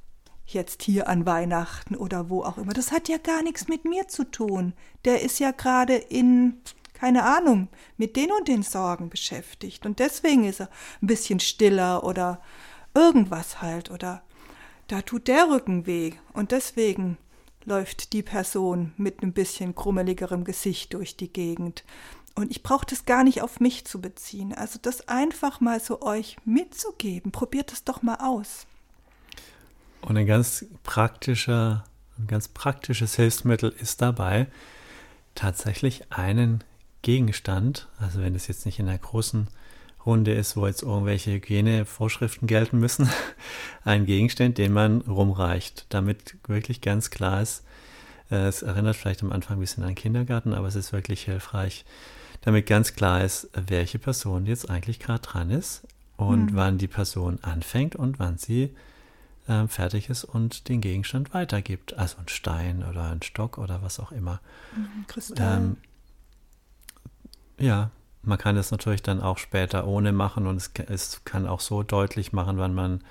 jetzt 0.48 0.84
hier 0.84 1.08
an 1.08 1.26
Weihnachten 1.26 1.96
oder 1.96 2.30
wo 2.30 2.44
auch 2.44 2.58
immer. 2.58 2.74
Das 2.74 2.92
hat 2.92 3.08
ja 3.08 3.18
gar 3.18 3.44
nichts 3.44 3.68
mit 3.68 3.86
mir 3.86 4.08
zu 4.08 4.24
tun. 4.24 4.74
Der 5.06 5.22
ist 5.22 5.40
ja 5.40 5.52
gerade 5.52 5.96
in, 5.96 6.62
keine 6.94 7.24
Ahnung, 7.24 7.70
mit 7.98 8.16
den 8.16 8.32
und 8.32 8.48
den 8.48 8.64
Sorgen 8.64 9.10
beschäftigt. 9.10 9.86
Und 9.86 10.00
deswegen 10.00 10.44
ist 10.44 10.60
er 10.60 10.70
ein 11.02 11.08
bisschen 11.08 11.40
stiller 11.40 12.04
oder 12.04 12.42
irgendwas 12.94 13.62
halt. 13.62 13.92
Oder 13.92 14.24
da 14.88 15.02
tut 15.02 15.28
der 15.28 15.50
Rücken 15.50 15.86
weh. 15.86 16.14
Und 16.34 16.52
deswegen 16.52 17.18
läuft 17.66 18.14
die 18.14 18.24
Person 18.24 18.94
mit 18.98 19.22
ein 19.22 19.34
bisschen 19.34 19.76
krummeligerem 19.76 20.44
Gesicht 20.44 20.94
durch 20.94 21.16
die 21.16 21.32
Gegend. 21.32 21.84
Und 22.36 22.52
ich 22.52 22.64
brauche 22.64 22.86
das 22.86 23.06
gar 23.06 23.24
nicht 23.24 23.42
auf 23.42 23.60
mich 23.60 23.86
zu 23.86 24.00
beziehen. 24.00 24.54
Also 24.54 24.80
das 24.82 25.08
einfach 25.08 25.60
mal 25.60 25.80
so 25.80 26.02
euch 26.02 26.38
mitzugeben. 26.46 27.32
Probiert 27.32 27.72
es 27.74 27.84
doch 27.84 28.02
mal 28.02 28.18
aus. 28.22 28.66
Und 30.02 30.18
ein 30.18 30.26
ganz 30.26 30.66
praktischer, 30.84 31.84
ein 32.18 32.28
ganz 32.28 32.48
praktisches 32.48 33.16
Hilfsmittel 33.16 33.74
ist 33.80 34.02
dabei, 34.02 34.48
tatsächlich 35.36 36.12
einen 36.12 36.64
Gegenstand, 37.02 37.88
also 38.00 38.22
wenn 38.22 38.36
es 38.36 38.48
jetzt 38.48 38.66
nicht 38.66 38.80
in 38.80 38.88
einer 38.88 38.98
großen 38.98 39.48
Runde 40.06 40.34
ist, 40.34 40.58
wo 40.58 40.66
jetzt 40.66 40.82
irgendwelche 40.82 41.32
Hygienevorschriften 41.32 42.48
gelten 42.48 42.80
müssen, 42.80 43.10
einen 43.84 44.06
Gegenstand, 44.06 44.58
den 44.58 44.74
man 44.74 45.02
rumreicht, 45.02 45.86
damit 45.90 46.38
wirklich 46.48 46.82
ganz 46.82 47.10
klar 47.10 47.42
ist, 47.42 47.64
äh, 48.32 48.48
es 48.48 48.64
erinnert 48.64 48.96
vielleicht 48.96 49.22
am 49.24 49.32
Anfang 49.32 49.58
ein 49.58 49.62
bisschen 49.62 49.84
an 49.84 49.96
Kindergarten, 49.96 50.54
aber 50.54 50.68
es 50.68 50.76
ist 50.76 50.94
wirklich 50.94 51.24
hilfreich, 51.24 51.86
damit 52.42 52.66
ganz 52.66 52.96
klar 52.96 53.24
ist, 53.24 53.50
welche 53.54 54.00
Person 54.00 54.46
jetzt 54.46 54.70
eigentlich 54.70 55.00
gerade 55.00 55.22
dran 55.22 55.50
ist 55.50 55.88
und 56.18 56.52
mhm. 56.52 56.56
wann 56.56 56.78
die 56.78 56.88
Person 56.88 57.40
anfängt 57.42 57.96
und 57.96 58.20
wann 58.20 58.38
sie 58.38 58.76
äh, 59.48 59.68
fertig 59.68 60.10
ist 60.10 60.24
und 60.24 60.70
den 60.70 60.82
Gegenstand 60.82 61.34
weitergibt. 61.34 61.98
Also 61.98 62.18
ein 62.18 62.28
Stein 62.28 62.84
oder 62.84 63.12
ein 63.12 63.22
Stock 63.22 63.58
oder 63.58 63.82
was 63.82 64.00
auch 64.00 64.12
immer. 64.12 64.40
Mhm, 64.76 65.08
Kristall. 65.08 65.58
Ähm, 65.58 65.78
ja, 67.60 67.92
man 68.24 68.38
kann 68.38 68.56
das 68.56 68.72
natürlich 68.72 69.02
dann 69.02 69.22
auch 69.22 69.38
später 69.38 69.88
ohne 69.88 70.12
machen 70.12 70.48
und 70.48 70.58
es, 70.58 70.72
es 70.88 71.24
kann 71.26 71.48
auch 71.48 71.60
so 71.60 71.84
deutlich 71.84 72.34
machen, 72.34 72.58
wann 72.58 72.74
man 72.74 73.04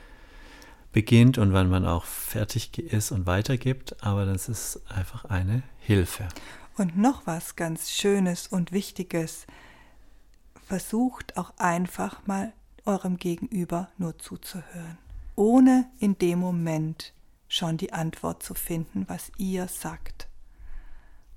beginnt 0.93 1.38
und 1.38 1.53
wann 1.53 1.69
man 1.69 1.87
auch 1.87 2.05
fertig 2.05 2.77
ist 2.79 3.12
und 3.12 3.27
weitergibt, 3.27 4.03
aber 4.03 4.25
das 4.25 4.49
ist 4.49 4.81
einfach 4.88 5.25
eine 5.25 5.62
Hilfe. 5.79 6.29
Und 6.81 6.97
noch 6.97 7.27
was 7.27 7.57
ganz 7.57 7.90
Schönes 7.90 8.47
und 8.47 8.73
Wichtiges. 8.73 9.47
Versucht 10.66 11.37
auch 11.37 11.53
einfach 11.59 12.27
mal 12.27 12.55
eurem 12.87 13.19
Gegenüber 13.19 13.90
nur 13.99 14.19
zuzuhören, 14.19 14.97
ohne 15.37 15.90
in 15.99 16.16
dem 16.16 16.38
Moment 16.38 17.12
schon 17.49 17.77
die 17.77 17.93
Antwort 17.93 18.43
zu 18.43 18.55
finden, 18.55 19.07
was 19.09 19.31
ihr 19.37 19.69
sagt. 19.69 20.27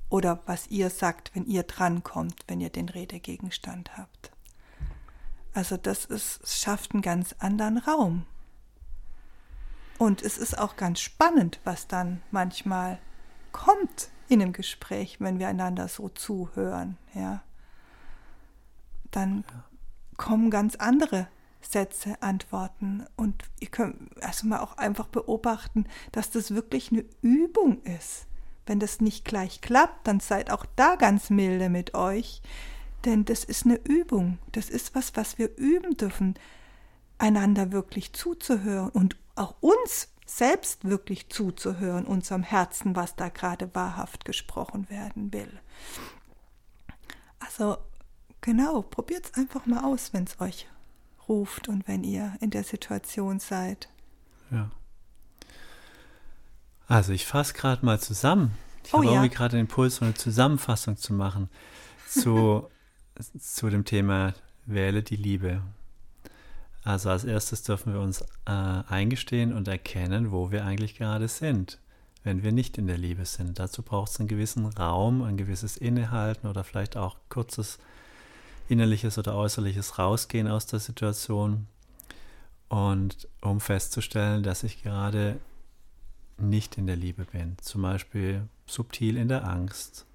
Oder 0.08 0.42
was 0.46 0.68
ihr 0.68 0.90
sagt, 0.90 1.36
wenn 1.36 1.46
ihr 1.46 1.64
drankommt, 1.64 2.46
wenn 2.48 2.62
ihr 2.62 2.70
den 2.70 2.88
Redegegenstand 2.88 3.98
habt. 3.98 4.32
Also 5.54 5.76
das 5.76 6.06
ist, 6.06 6.42
es 6.42 6.62
schafft 6.62 6.94
einen 6.94 7.02
ganz 7.02 7.36
anderen 7.40 7.80
Raum. 7.80 8.26
Und 9.98 10.22
es 10.22 10.38
ist 10.38 10.58
auch 10.58 10.78
ganz 10.78 11.02
spannend, 11.02 11.60
was 11.66 11.90
dann 11.90 12.22
manchmal 12.32 12.98
kommt 13.52 14.08
in 14.34 14.41
einem 14.41 14.54
Gespräch, 14.54 15.19
wenn 15.19 15.39
wir 15.39 15.48
einander 15.48 15.88
so 15.88 16.10
zuhören, 16.10 16.98
ja, 17.13 17.43
dann 19.12 19.43
ja. 19.48 19.63
kommen 20.17 20.50
ganz 20.50 20.76
andere 20.76 21.28
Sätze, 21.62 22.22
Antworten 22.22 23.06
und 23.15 23.43
ihr 23.60 23.69
könnt 23.69 24.17
erstmal 24.22 24.60
auch 24.60 24.78
einfach 24.78 25.08
beobachten, 25.08 25.86
dass 26.12 26.30
das 26.30 26.54
wirklich 26.54 26.91
eine 26.91 27.06
Übung 27.22 27.82
ist. 27.84 28.28
Wenn 28.65 28.80
das 28.80 29.02
nicht 29.02 29.26
gleich 29.26 29.62
klappt, 29.62 30.08
dann 30.08 30.19
seid 30.19 30.52
auch 30.52 30.65
da 30.76 30.96
ganz 30.96 31.30
milde 31.30 31.69
mit 31.69 31.93
euch, 31.93 32.41
denn 33.06 33.26
das 33.26 33.43
ist 33.43 33.65
eine 33.65 33.76
Übung. 33.76 34.39
Das 34.52 34.69
ist 34.69 34.96
was, 34.96 35.15
was 35.15 35.38
wir 35.38 35.56
üben 35.58 35.98
dürfen, 35.98 36.36
einander 37.17 37.72
wirklich 37.72 38.13
zuzuhören 38.13 38.89
und 38.89 39.17
auch 39.36 39.56
uns 39.60 40.12
selbst 40.26 40.86
wirklich 40.86 41.30
zuzuhören, 41.30 42.06
unserem 42.06 42.44
Herzen, 42.44 42.96
was 42.96 43.16
da 43.16 43.30
gerade 43.30 43.74
wahrhaft 43.74 44.26
gesprochen 44.26 44.90
werden 44.90 45.34
will. 45.34 45.60
Also 47.40 47.78
genau, 48.42 48.82
probiert 48.82 49.26
es 49.26 49.34
einfach 49.34 49.66
mal 49.66 49.84
aus, 49.84 50.14
wenn 50.14 50.24
es 50.24 50.40
euch 50.40 50.68
ruft 51.28 51.68
und 51.68 51.88
wenn 51.88 52.04
ihr 52.04 52.36
in 52.40 52.50
der 52.50 52.64
Situation 52.64 53.40
seid. 53.40 53.90
Ja. 54.52 54.70
Also 56.88 57.12
ich 57.14 57.26
fasse 57.26 57.54
gerade 57.54 57.86
mal 57.86 58.00
zusammen. 58.00 58.52
Ich 58.86 58.94
oh, 58.94 58.98
habe 58.98 59.06
ja. 59.06 59.12
irgendwie 59.14 59.30
gerade 59.30 59.56
den 59.58 59.62
Impuls, 59.62 59.98
so 59.98 60.06
eine 60.06 60.14
Zusammenfassung 60.14 60.98
zu 60.98 61.14
machen 61.14 61.50
zu, 62.08 62.70
zu 63.40 63.70
dem 63.70 63.86
Thema 63.86 64.34
Wähle 64.66 65.04
die 65.04 65.16
Liebe. 65.16 65.62
Also 66.84 67.10
als 67.10 67.24
erstes 67.24 67.63
dürfen 67.63 67.93
wir 67.93 68.02
uns 68.02 68.22
äh, 68.46 68.52
eingestehen 68.52 69.54
und 69.54 69.67
erkennen, 69.67 70.32
wo 70.32 70.52
wir 70.52 70.65
eigentlich 70.65 70.96
gerade 70.96 71.28
sind, 71.28 71.80
wenn 72.24 72.43
wir 72.43 72.52
nicht 72.52 72.78
in 72.78 72.88
der 72.88 72.98
Liebe 72.98 73.26
sind. 73.26 73.60
Dazu 73.60 73.84
braucht 73.84 74.12
es 74.12 74.19
einen 74.19 74.28
gewissen 74.28 74.65
Raum, 74.65 75.22
ein 75.22 75.38
gewisses 75.38 75.78
Innehalten 75.78 76.48
oder 76.48 76.63
vielleicht 76.63 76.98
auch 76.98 77.17
kurzes 77.30 77.80
innerliches 78.67 79.17
oder 79.17 79.36
äußerliches 79.36 79.98
Rausgehen 79.98 80.48
aus 80.48 80.65
der 80.65 80.80
Situation. 80.80 81.67
Und 82.67 83.28
um 83.41 83.60
festzustellen, 83.60 84.43
dass 84.43 84.63
ich 84.63 84.84
gerade 84.84 85.39
nicht 86.38 86.78
in 86.78 86.88
der 86.88 86.96
Liebe 86.96 87.26
bin. 87.26 87.56
Zum 87.62 87.84
Beispiel 87.84 88.48
subtil 88.65 89.17
in 89.17 89.28
der 89.28 89.48
Angst 89.48 90.06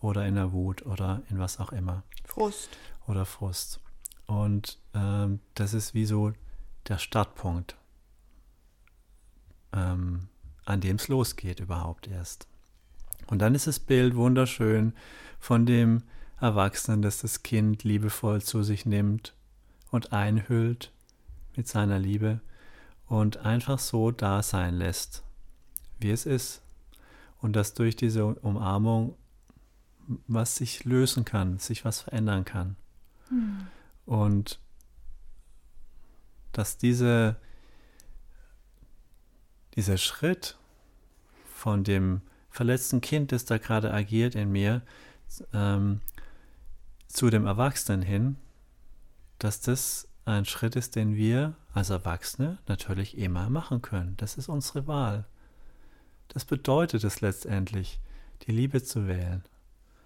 oder 0.00 0.26
in 0.26 0.34
der 0.34 0.52
Wut 0.52 0.86
oder 0.86 1.22
in 1.30 1.38
was 1.38 1.60
auch 1.60 1.72
immer. 1.72 2.02
Frust. 2.24 2.70
Oder 3.06 3.24
Frust. 3.24 3.80
Und 4.26 4.78
ähm, 4.94 5.40
das 5.54 5.74
ist 5.74 5.94
wie 5.94 6.06
so 6.06 6.32
der 6.88 6.98
Startpunkt, 6.98 7.76
ähm, 9.72 10.28
an 10.64 10.80
dem 10.80 10.96
es 10.96 11.08
losgeht 11.08 11.60
überhaupt 11.60 12.08
erst. 12.08 12.48
Und 13.26 13.40
dann 13.40 13.54
ist 13.54 13.66
das 13.66 13.80
Bild 13.80 14.16
wunderschön 14.16 14.94
von 15.38 15.66
dem 15.66 16.02
Erwachsenen, 16.40 17.02
das 17.02 17.18
das 17.18 17.42
Kind 17.42 17.84
liebevoll 17.84 18.42
zu 18.42 18.62
sich 18.62 18.86
nimmt 18.86 19.34
und 19.90 20.12
einhüllt 20.12 20.92
mit 21.56 21.66
seiner 21.68 21.98
Liebe 21.98 22.40
und 23.06 23.38
einfach 23.38 23.78
so 23.78 24.10
da 24.10 24.42
sein 24.42 24.74
lässt, 24.74 25.22
wie 25.98 26.10
es 26.10 26.26
ist. 26.26 26.62
Und 27.40 27.54
dass 27.54 27.74
durch 27.74 27.96
diese 27.96 28.26
Umarmung 28.26 29.16
was 30.26 30.56
sich 30.56 30.84
lösen 30.84 31.24
kann, 31.24 31.58
sich 31.58 31.84
was 31.84 32.00
verändern 32.00 32.44
kann. 32.44 32.76
Hm. 33.28 33.66
Und 34.06 34.60
dass 36.52 36.78
diese, 36.78 37.36
dieser 39.74 39.98
Schritt 39.98 40.56
von 41.52 41.84
dem 41.84 42.22
verletzten 42.48 43.00
Kind, 43.00 43.32
das 43.32 43.44
da 43.44 43.58
gerade 43.58 43.92
agiert 43.92 44.34
in 44.34 44.50
mir, 44.50 44.82
ähm, 45.52 46.00
zu 47.08 47.28
dem 47.30 47.46
Erwachsenen 47.46 48.02
hin, 48.02 48.36
dass 49.38 49.60
das 49.60 50.08
ein 50.24 50.44
Schritt 50.44 50.76
ist, 50.76 50.96
den 50.96 51.14
wir 51.14 51.54
als 51.72 51.90
Erwachsene 51.90 52.58
natürlich 52.66 53.18
immer 53.18 53.50
machen 53.50 53.82
können. 53.82 54.16
Das 54.16 54.36
ist 54.36 54.48
unsere 54.48 54.86
Wahl. 54.86 55.26
Das 56.28 56.44
bedeutet 56.44 57.04
es 57.04 57.20
letztendlich, 57.20 58.00
die 58.42 58.52
Liebe 58.52 58.82
zu 58.82 59.06
wählen. 59.06 59.42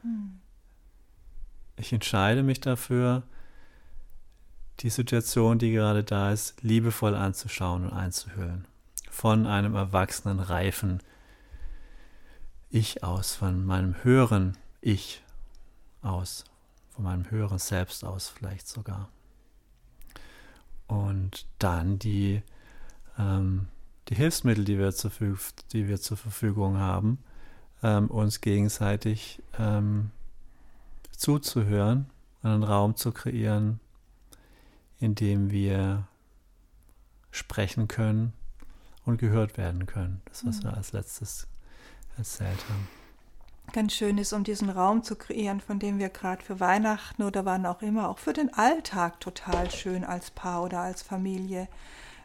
Hm. 0.02 0.40
Ich 1.76 1.92
entscheide 1.92 2.42
mich 2.42 2.60
dafür, 2.60 3.22
die 4.80 4.90
Situation, 4.90 5.58
die 5.58 5.72
gerade 5.72 6.02
da 6.02 6.32
ist, 6.32 6.62
liebevoll 6.62 7.14
anzuschauen 7.14 7.84
und 7.84 7.92
einzuhüllen. 7.92 8.66
Von 9.10 9.46
einem 9.46 9.74
erwachsenen, 9.74 10.40
reifen 10.40 11.02
Ich 12.70 13.04
aus, 13.04 13.34
von 13.34 13.64
meinem 13.64 14.02
höheren 14.02 14.56
Ich 14.80 15.22
aus, 16.02 16.44
von 16.94 17.04
meinem 17.04 17.30
höheren 17.30 17.58
Selbst 17.58 18.04
aus 18.04 18.28
vielleicht 18.28 18.68
sogar. 18.68 19.08
Und 20.86 21.46
dann 21.58 21.98
die, 21.98 22.42
ähm, 23.18 23.68
die 24.08 24.14
Hilfsmittel, 24.14 24.64
die 24.64 24.78
wir, 24.78 24.92
zur, 24.92 25.10
die 25.72 25.88
wir 25.88 26.00
zur 26.00 26.16
Verfügung 26.16 26.78
haben, 26.78 27.18
ähm, 27.82 28.08
uns 28.08 28.40
gegenseitig 28.40 29.42
ähm, 29.58 30.10
zuzuhören, 31.16 32.08
einen 32.42 32.62
Raum 32.62 32.96
zu 32.96 33.12
kreieren, 33.12 33.78
in 35.00 35.14
dem 35.14 35.50
wir 35.50 36.06
sprechen 37.30 37.88
können 37.88 38.32
und 39.04 39.18
gehört 39.18 39.56
werden 39.56 39.86
können. 39.86 40.20
Das, 40.26 40.46
was 40.46 40.58
mhm. 40.58 40.64
wir 40.64 40.76
als 40.76 40.92
letztes 40.92 41.48
erzählt 42.16 42.68
haben. 42.68 42.88
Ganz 43.72 43.94
schön 43.94 44.18
ist, 44.18 44.32
um 44.32 44.42
diesen 44.42 44.68
Raum 44.68 45.04
zu 45.04 45.14
kreieren, 45.14 45.60
von 45.60 45.78
dem 45.78 45.98
wir 45.98 46.08
gerade 46.08 46.42
für 46.42 46.58
Weihnachten 46.58 47.22
oder 47.22 47.44
wann 47.44 47.66
auch 47.66 47.82
immer, 47.82 48.08
auch 48.08 48.18
für 48.18 48.32
den 48.32 48.52
Alltag 48.52 49.20
total 49.20 49.70
schön 49.70 50.04
als 50.04 50.30
Paar 50.30 50.64
oder 50.64 50.80
als 50.80 51.02
Familie, 51.02 51.68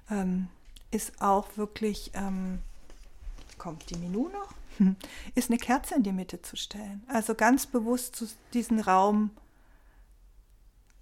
ähm, 0.09 0.47
ist 0.89 1.21
auch 1.21 1.55
wirklich, 1.55 2.11
ähm, 2.15 2.59
kommt 3.57 3.89
die 3.89 3.97
Minu 3.97 4.29
noch? 4.29 4.53
ist 5.35 5.49
eine 5.49 5.59
Kerze 5.59 5.95
in 5.95 6.03
die 6.03 6.11
Mitte 6.11 6.41
zu 6.41 6.57
stellen. 6.57 7.03
Also 7.07 7.35
ganz 7.35 7.67
bewusst 7.67 8.15
zu, 8.15 8.27
diesen 8.53 8.79
Raum 8.79 9.29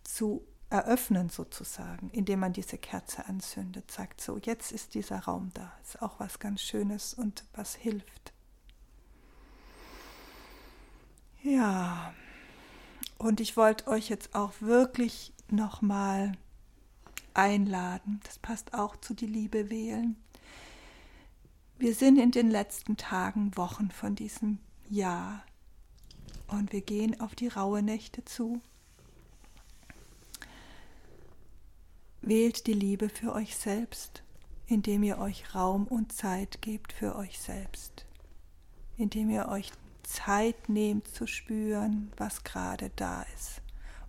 zu 0.04 0.44
eröffnen 0.74 1.30
sozusagen, 1.30 2.10
indem 2.10 2.40
man 2.40 2.52
diese 2.52 2.80
Kerze 2.80 3.28
anzündet, 3.28 3.92
sagt 3.92 4.20
so, 4.20 4.40
jetzt 4.40 4.72
ist 4.72 4.96
dieser 4.96 5.20
Raum 5.20 5.52
da. 5.54 5.72
Ist 5.84 6.02
auch 6.02 6.20
was 6.20 6.40
ganz 6.40 6.62
Schönes 6.62 7.14
und 7.14 7.46
was 7.54 7.76
hilft. 7.76 8.34
Ja, 11.44 12.14
und 13.20 13.40
ich 13.40 13.56
wollte 13.56 13.88
euch 13.88 14.10
jetzt 14.10 14.34
auch 14.34 14.54
wirklich 14.62 15.34
nochmal 15.48 16.32
einladen, 17.36 18.20
das 18.24 18.40
passt 18.40 18.74
auch 18.74 18.96
zu 18.96 19.14
die 19.14 19.28
Liebe 19.28 19.70
wählen, 19.70 20.16
wir 21.78 21.94
sind 21.94 22.18
in 22.18 22.32
den 22.32 22.50
letzten 22.50 22.98
Tagen, 22.98 23.56
Wochen 23.58 23.92
von 23.92 24.16
diesem 24.16 24.58
Jahr 24.90 25.44
und 26.48 26.72
wir 26.72 26.82
gehen 26.82 27.20
auf 27.20 27.36
die 27.36 27.48
raue 27.50 27.84
Nächte 27.84 28.24
zu. 28.26 28.62
Wählt 32.26 32.68
die 32.68 32.74
Liebe 32.74 33.10
für 33.10 33.34
euch 33.34 33.56
selbst, 33.56 34.24
indem 34.68 35.04
ihr 35.04 35.20
euch 35.20 35.54
Raum 35.54 35.86
und 35.88 36.14
Zeit 36.14 36.62
gebt 36.62 36.94
für 36.94 37.16
euch 37.16 37.38
selbst, 37.38 38.06
indem 38.98 39.30
ihr 39.30 39.50
euch 39.50 39.72
Zeit 40.04 40.70
nehmt 40.70 41.08
zu 41.08 41.28
spüren, 41.28 42.12
was 42.18 42.44
gerade 42.44 42.92
da 42.96 43.26
ist, 43.36 43.62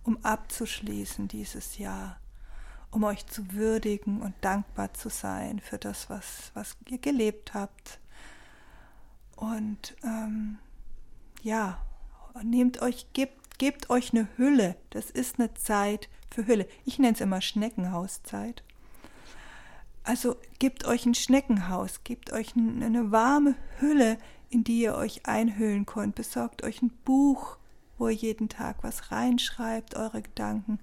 um 0.03 0.17
abzuschließen 0.23 1.27
dieses 1.27 1.77
Jahr 1.77 2.19
um 2.95 3.03
euch 3.03 3.27
zu 3.27 3.51
würdigen 3.51 4.21
und 4.21 4.33
dankbar 4.39 4.93
zu 4.93 5.09
sein 5.09 5.59
für 5.59 5.77
das, 5.77 6.09
was, 6.09 6.51
was 6.53 6.77
ihr 6.87 6.97
gelebt 6.97 7.53
habt. 7.53 7.99
Und 9.35 9.97
ähm, 10.01 10.59
ja, 11.41 11.85
nehmt 12.41 12.81
euch, 12.81 13.07
gebt, 13.11 13.59
gebt 13.59 13.89
euch 13.89 14.13
eine 14.13 14.29
Hülle. 14.37 14.77
Das 14.91 15.11
ist 15.11 15.39
eine 15.39 15.53
Zeit 15.55 16.07
für 16.35 16.45
Hülle. 16.45 16.67
Ich 16.85 16.99
nenne 16.99 17.13
es 17.13 17.21
immer 17.21 17.41
Schneckenhauszeit. 17.41 18.63
Also 20.03 20.35
gebt 20.59 20.85
euch 20.85 21.05
ein 21.05 21.15
Schneckenhaus, 21.15 22.03
gebt 22.03 22.31
euch 22.31 22.55
eine 22.55 23.11
warme 23.11 23.55
Hülle, 23.79 24.19
in 24.49 24.63
die 24.63 24.81
ihr 24.81 24.95
euch 24.95 25.25
einhüllen 25.25 25.85
könnt. 25.85 26.15
Besorgt 26.15 26.63
euch 26.63 26.81
ein 26.81 26.91
Buch, 27.05 27.57
wo 27.97 28.09
ihr 28.09 28.15
jeden 28.15 28.49
Tag 28.49 28.83
was 28.83 29.11
reinschreibt, 29.11 29.95
eure 29.95 30.21
Gedanken, 30.21 30.79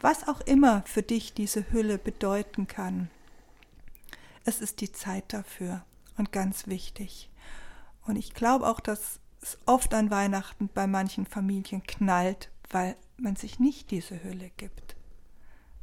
was 0.00 0.26
auch 0.26 0.40
immer 0.40 0.82
für 0.86 1.02
dich 1.02 1.34
diese 1.34 1.70
Hülle 1.70 1.98
bedeuten 1.98 2.66
kann. 2.66 3.10
Es 4.44 4.60
ist 4.60 4.80
die 4.80 4.92
Zeit 4.92 5.32
dafür 5.32 5.84
und 6.16 6.32
ganz 6.32 6.66
wichtig. 6.66 7.30
Und 8.06 8.16
ich 8.16 8.34
glaube 8.34 8.66
auch, 8.66 8.80
dass 8.80 9.20
es 9.40 9.58
oft 9.66 9.94
an 9.94 10.10
Weihnachten 10.10 10.68
bei 10.72 10.86
manchen 10.86 11.26
Familien 11.26 11.82
knallt, 11.82 12.50
weil 12.70 12.96
man 13.16 13.36
sich 13.36 13.60
nicht 13.60 13.90
diese 13.90 14.22
Hülle 14.24 14.50
gibt, 14.56 14.83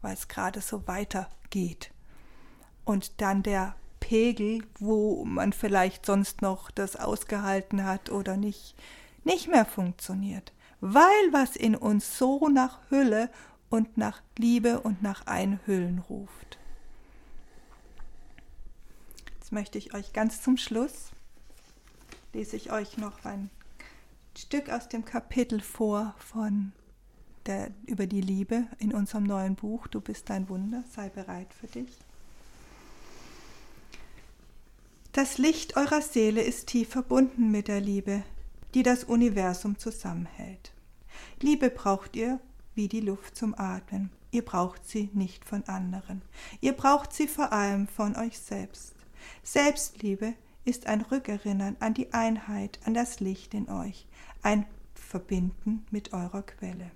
weil 0.01 0.13
es 0.13 0.27
gerade 0.27 0.61
so 0.61 0.87
weitergeht. 0.87 1.91
Und 2.85 3.21
dann 3.21 3.43
der 3.43 3.75
Pegel, 3.99 4.63
wo 4.79 5.23
man 5.25 5.53
vielleicht 5.53 6.05
sonst 6.05 6.41
noch 6.41 6.71
das 6.71 6.95
ausgehalten 6.95 7.85
hat 7.85 8.09
oder 8.09 8.37
nicht, 8.37 8.75
nicht 9.23 9.47
mehr 9.47 9.65
funktioniert 9.65 10.51
weil 10.81 11.31
was 11.31 11.55
in 11.55 11.75
uns 11.75 12.17
so 12.17 12.49
nach 12.49 12.79
Hülle 12.89 13.29
und 13.69 13.97
nach 13.97 14.21
Liebe 14.37 14.81
und 14.81 15.01
nach 15.01 15.27
Einhüllen 15.27 15.99
ruft. 15.99 16.57
Jetzt 19.35 19.51
möchte 19.51 19.77
ich 19.77 19.93
euch 19.93 20.11
ganz 20.11 20.41
zum 20.41 20.57
Schluss, 20.57 21.11
lese 22.33 22.57
ich 22.57 22.71
euch 22.71 22.97
noch 22.97 23.23
ein 23.23 23.49
Stück 24.35 24.69
aus 24.69 24.89
dem 24.89 25.05
Kapitel 25.05 25.61
vor 25.61 26.15
von 26.17 26.73
der, 27.45 27.71
über 27.85 28.07
die 28.07 28.21
Liebe 28.21 28.67
in 28.79 28.93
unserem 28.93 29.23
neuen 29.23 29.55
Buch 29.55 29.87
Du 29.87 30.01
bist 30.01 30.29
ein 30.31 30.49
Wunder, 30.49 30.83
sei 30.93 31.09
bereit 31.09 31.53
für 31.53 31.67
dich. 31.67 31.97
Das 35.13 35.37
Licht 35.37 35.75
eurer 35.75 36.01
Seele 36.01 36.41
ist 36.41 36.67
tief 36.67 36.89
verbunden 36.89 37.51
mit 37.51 37.67
der 37.67 37.81
Liebe, 37.81 38.23
die 38.73 38.83
das 38.83 39.03
Universum 39.03 39.77
zusammenhält. 39.77 40.71
Liebe 41.41 41.69
braucht 41.69 42.15
ihr 42.15 42.39
wie 42.75 42.87
die 42.87 43.01
Luft 43.01 43.35
zum 43.35 43.53
Atmen. 43.57 44.09
Ihr 44.31 44.45
braucht 44.45 44.87
sie 44.87 45.09
nicht 45.13 45.43
von 45.43 45.63
anderen. 45.67 46.21
Ihr 46.61 46.71
braucht 46.71 47.11
sie 47.11 47.27
vor 47.27 47.51
allem 47.51 47.87
von 47.87 48.15
euch 48.15 48.39
selbst. 48.39 48.93
Selbstliebe 49.43 50.33
ist 50.63 50.87
ein 50.87 51.01
Rückerinnern 51.01 51.75
an 51.79 51.93
die 51.93 52.13
Einheit, 52.13 52.79
an 52.85 52.93
das 52.93 53.19
Licht 53.19 53.53
in 53.53 53.69
euch, 53.69 54.07
ein 54.41 54.65
Verbinden 54.93 55.85
mit 55.91 56.13
eurer 56.13 56.43
Quelle. 56.43 56.91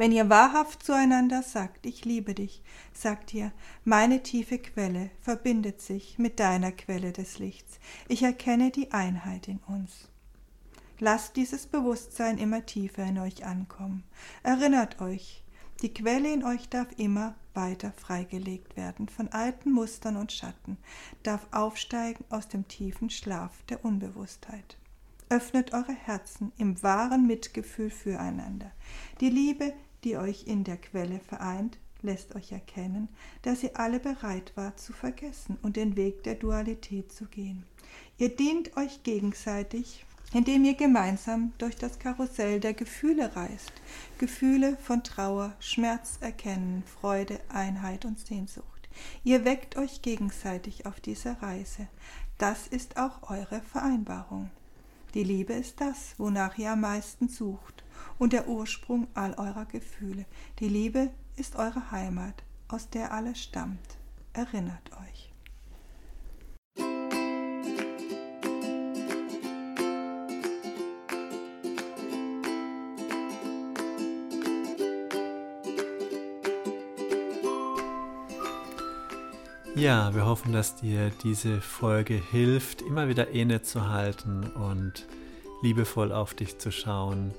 Wenn 0.00 0.12
ihr 0.12 0.30
wahrhaft 0.30 0.82
zueinander 0.82 1.42
sagt, 1.42 1.84
ich 1.84 2.06
liebe 2.06 2.32
dich, 2.32 2.62
sagt 2.94 3.34
ihr, 3.34 3.52
meine 3.84 4.22
tiefe 4.22 4.56
Quelle 4.56 5.10
verbindet 5.20 5.82
sich 5.82 6.18
mit 6.18 6.40
deiner 6.40 6.72
Quelle 6.72 7.12
des 7.12 7.38
Lichts. 7.38 7.78
Ich 8.08 8.22
erkenne 8.22 8.70
die 8.70 8.92
Einheit 8.92 9.46
in 9.46 9.58
uns. 9.66 10.08
Lasst 11.00 11.36
dieses 11.36 11.66
Bewusstsein 11.66 12.38
immer 12.38 12.64
tiefer 12.64 13.04
in 13.04 13.18
euch 13.18 13.44
ankommen. 13.44 14.04
Erinnert 14.42 15.02
euch, 15.02 15.44
Die 15.82 15.92
Quelle 15.92 16.32
in 16.32 16.44
euch 16.44 16.70
darf 16.70 16.88
immer 16.96 17.34
weiter 17.52 17.92
freigelegt 17.92 18.78
werden 18.78 19.06
von 19.06 19.28
alten 19.28 19.70
Mustern 19.70 20.16
und 20.16 20.32
Schatten, 20.32 20.78
darf 21.24 21.46
aufsteigen 21.50 22.24
aus 22.30 22.48
dem 22.48 22.66
tiefen 22.68 23.10
Schlaf 23.10 23.52
der 23.68 23.84
Unbewusstheit. 23.84 24.78
Öffnet 25.28 25.74
eure 25.74 25.92
Herzen 25.92 26.52
im 26.56 26.82
wahren 26.82 27.26
Mitgefühl 27.26 27.90
füreinander. 27.90 28.72
Die 29.20 29.30
Liebe, 29.30 29.74
die 30.04 30.16
euch 30.16 30.46
in 30.46 30.64
der 30.64 30.76
Quelle 30.76 31.20
vereint, 31.20 31.78
lässt 32.02 32.34
euch 32.34 32.52
erkennen, 32.52 33.08
dass 33.42 33.62
ihr 33.62 33.78
alle 33.78 34.00
bereit 34.00 34.52
wart 34.54 34.80
zu 34.80 34.92
vergessen 34.92 35.58
und 35.62 35.76
den 35.76 35.96
Weg 35.96 36.22
der 36.24 36.34
Dualität 36.34 37.12
zu 37.12 37.26
gehen. 37.26 37.64
Ihr 38.18 38.34
dient 38.34 38.76
euch 38.76 39.02
gegenseitig, 39.02 40.04
indem 40.32 40.64
ihr 40.64 40.74
gemeinsam 40.74 41.52
durch 41.58 41.76
das 41.76 41.98
Karussell 41.98 42.60
der 42.60 42.74
Gefühle 42.74 43.34
reist. 43.34 43.72
Gefühle 44.18 44.76
von 44.76 45.02
Trauer, 45.02 45.54
Schmerz 45.58 46.18
erkennen, 46.20 46.84
Freude, 47.00 47.40
Einheit 47.48 48.04
und 48.04 48.18
Sehnsucht. 48.18 48.88
Ihr 49.24 49.44
weckt 49.44 49.76
euch 49.76 50.02
gegenseitig 50.02 50.86
auf 50.86 51.00
dieser 51.00 51.42
Reise. 51.42 51.88
Das 52.38 52.66
ist 52.68 52.96
auch 52.96 53.30
eure 53.30 53.60
Vereinbarung. 53.60 54.50
Die 55.14 55.24
Liebe 55.24 55.52
ist 55.52 55.80
das, 55.80 56.14
wonach 56.18 56.56
ihr 56.58 56.72
am 56.72 56.82
meisten 56.82 57.28
sucht 57.28 57.84
und 58.20 58.34
der 58.34 58.46
Ursprung 58.48 59.08
all 59.14 59.32
eurer 59.34 59.64
Gefühle. 59.64 60.26
Die 60.60 60.68
Liebe 60.68 61.10
ist 61.36 61.56
eure 61.56 61.90
Heimat, 61.90 62.44
aus 62.68 62.90
der 62.90 63.12
alles 63.12 63.42
stammt. 63.42 63.80
Erinnert 64.34 64.92
euch. 64.92 65.32
Ja, 79.74 80.14
wir 80.14 80.26
hoffen, 80.26 80.52
dass 80.52 80.76
dir 80.76 81.10
diese 81.22 81.62
Folge 81.62 82.14
hilft, 82.14 82.82
immer 82.82 83.08
wieder 83.08 83.28
innezuhalten 83.28 84.44
und 84.52 85.06
liebevoll 85.62 86.12
auf 86.12 86.34
dich 86.34 86.58
zu 86.58 86.70
schauen, 86.70 87.32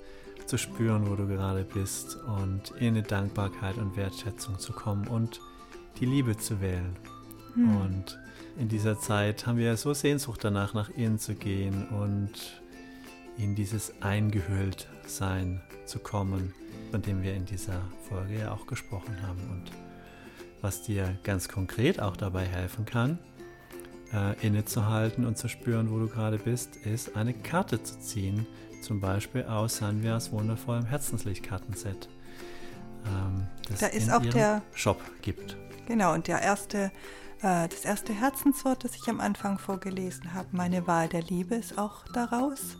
zu 0.51 0.57
spüren, 0.57 1.09
wo 1.09 1.15
du 1.15 1.27
gerade 1.27 1.63
bist 1.63 2.17
und 2.17 2.71
in 2.71 2.89
eine 2.89 3.03
Dankbarkeit 3.03 3.77
und 3.77 3.95
Wertschätzung 3.95 4.59
zu 4.59 4.73
kommen 4.73 5.07
und 5.07 5.39
die 6.01 6.05
Liebe 6.05 6.35
zu 6.35 6.59
wählen. 6.59 6.93
Hm. 7.53 7.77
Und 7.77 8.19
in 8.57 8.67
dieser 8.67 8.99
Zeit 8.99 9.47
haben 9.47 9.57
wir 9.57 9.77
so 9.77 9.93
Sehnsucht 9.93 10.43
danach, 10.43 10.73
nach 10.73 10.89
innen 10.89 11.19
zu 11.19 11.35
gehen 11.35 11.87
und 11.87 12.61
in 13.37 13.55
dieses 13.55 13.93
Eingehülltsein 14.01 15.61
zu 15.85 15.99
kommen, 15.99 16.53
von 16.91 17.01
dem 17.01 17.23
wir 17.23 17.33
in 17.33 17.45
dieser 17.45 17.81
Folge 18.09 18.39
ja 18.39 18.51
auch 18.51 18.67
gesprochen 18.67 19.21
haben. 19.25 19.39
Und 19.51 19.71
was 20.59 20.83
dir 20.83 21.17
ganz 21.23 21.47
konkret 21.47 22.01
auch 22.01 22.17
dabei 22.17 22.43
helfen 22.43 22.83
kann, 22.83 23.19
äh, 24.13 24.35
innezuhalten 24.45 25.25
und 25.25 25.37
zu 25.37 25.47
spüren, 25.47 25.89
wo 25.91 25.99
du 25.99 26.09
gerade 26.09 26.39
bist, 26.39 26.75
ist 26.75 27.15
eine 27.15 27.33
Karte 27.33 27.81
zu 27.83 28.01
ziehen, 28.01 28.45
zum 28.81 28.99
Beispiel 28.99 29.43
aus 29.43 29.77
Sanvias 29.77 30.31
wundervollem 30.31 30.85
Herzenslichtkartenset, 30.85 32.09
ähm, 33.05 33.47
das 33.67 33.79
da 33.79 33.87
ist 33.87 34.07
in 34.07 34.11
auch 34.11 34.21
ihrem 34.21 34.33
der 34.33 34.61
Shop 34.73 35.01
gibt. 35.21 35.57
Genau, 35.87 36.13
und 36.13 36.27
der 36.27 36.41
erste, 36.41 36.91
äh, 37.41 37.67
das 37.67 37.85
erste 37.85 38.13
Herzenswort, 38.13 38.83
das 38.83 38.95
ich 38.95 39.07
am 39.09 39.19
Anfang 39.19 39.59
vorgelesen 39.59 40.33
habe, 40.33 40.47
meine 40.51 40.87
Wahl 40.87 41.07
der 41.07 41.23
Liebe, 41.23 41.55
ist 41.55 41.77
auch 41.77 42.05
daraus. 42.13 42.77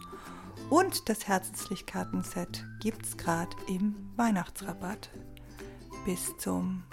Und 0.70 1.10
das 1.10 1.28
Herzenslichtkartenset 1.28 2.66
gibt 2.80 3.06
es 3.06 3.18
gerade 3.18 3.56
im 3.68 3.96
Weihnachtsrabatt 4.16 5.10
bis 6.06 6.38
zum 6.38 6.84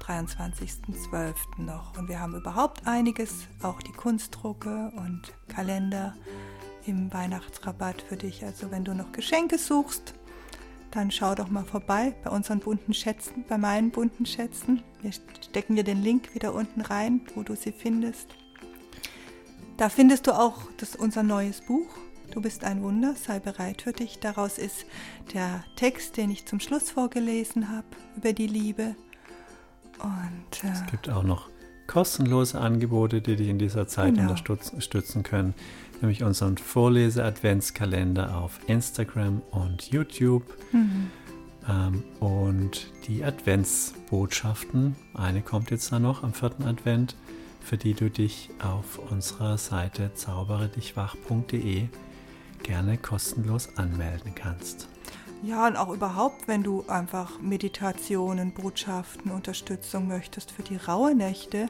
23.12. 0.00 1.34
noch. 1.58 1.96
Und 1.96 2.08
wir 2.08 2.20
haben 2.20 2.34
überhaupt 2.34 2.86
einiges, 2.86 3.46
auch 3.62 3.80
die 3.82 3.92
Kunstdrucke 3.92 4.92
und 4.96 5.32
Kalender 5.48 6.14
im 6.86 7.12
Weihnachtsrabatt 7.12 8.02
für 8.02 8.16
dich. 8.16 8.44
Also 8.44 8.70
wenn 8.70 8.84
du 8.84 8.94
noch 8.94 9.12
Geschenke 9.12 9.58
suchst, 9.58 10.14
dann 10.90 11.10
schau 11.10 11.34
doch 11.34 11.50
mal 11.50 11.64
vorbei 11.64 12.14
bei 12.24 12.30
unseren 12.30 12.60
bunten 12.60 12.94
Schätzen, 12.94 13.44
bei 13.48 13.58
meinen 13.58 13.90
bunten 13.90 14.24
Schätzen. 14.24 14.82
Wir 15.02 15.12
stecken 15.12 15.76
dir 15.76 15.84
den 15.84 16.02
Link 16.02 16.34
wieder 16.34 16.54
unten 16.54 16.80
rein, 16.80 17.20
wo 17.34 17.42
du 17.42 17.54
sie 17.54 17.72
findest. 17.72 18.28
Da 19.76 19.90
findest 19.90 20.26
du 20.26 20.32
auch 20.32 20.62
das, 20.78 20.96
unser 20.96 21.22
neues 21.22 21.60
Buch. 21.60 21.88
Du 22.30 22.40
bist 22.40 22.64
ein 22.64 22.82
Wunder, 22.82 23.14
sei 23.14 23.38
bereit 23.40 23.82
für 23.82 23.92
dich. 23.92 24.18
Daraus 24.20 24.58
ist 24.58 24.86
der 25.34 25.64
Text, 25.76 26.16
den 26.16 26.30
ich 26.30 26.46
zum 26.46 26.60
Schluss 26.60 26.90
vorgelesen 26.90 27.68
habe, 27.68 27.86
über 28.16 28.32
die 28.32 28.46
Liebe. 28.46 28.96
Und, 30.02 30.64
äh, 30.64 30.72
es 30.72 30.86
gibt 30.90 31.08
auch 31.08 31.22
noch 31.22 31.50
kostenlose 31.86 32.58
Angebote, 32.60 33.20
die 33.20 33.36
dich 33.36 33.48
in 33.48 33.58
dieser 33.58 33.86
Zeit 33.86 34.14
genau. 34.14 34.30
unterstützen 34.30 35.22
können, 35.22 35.54
nämlich 36.00 36.22
unseren 36.22 36.58
Vorlese-Adventskalender 36.58 38.36
auf 38.36 38.58
Instagram 38.66 39.42
und 39.50 39.90
YouTube 39.90 40.44
mhm. 40.72 41.10
ähm, 41.68 42.02
und 42.20 42.92
die 43.06 43.24
Adventsbotschaften. 43.24 44.96
Eine 45.14 45.42
kommt 45.42 45.70
jetzt 45.70 45.92
da 45.92 45.98
noch 45.98 46.22
am 46.22 46.32
vierten 46.32 46.64
Advent, 46.64 47.16
für 47.60 47.76
die 47.76 47.94
du 47.94 48.10
dich 48.10 48.50
auf 48.62 48.98
unserer 49.10 49.58
Seite 49.58 50.12
zauberedichwach.de 50.14 51.88
gerne 52.62 52.98
kostenlos 52.98 53.76
anmelden 53.76 54.34
kannst. 54.34 54.88
Ja, 55.42 55.66
und 55.66 55.76
auch 55.76 55.90
überhaupt, 55.90 56.48
wenn 56.48 56.62
du 56.62 56.84
einfach 56.88 57.40
Meditationen, 57.40 58.52
Botschaften, 58.52 59.30
Unterstützung 59.30 60.08
möchtest 60.08 60.50
für 60.50 60.62
die 60.62 60.76
raue 60.76 61.14
Nächte, 61.14 61.68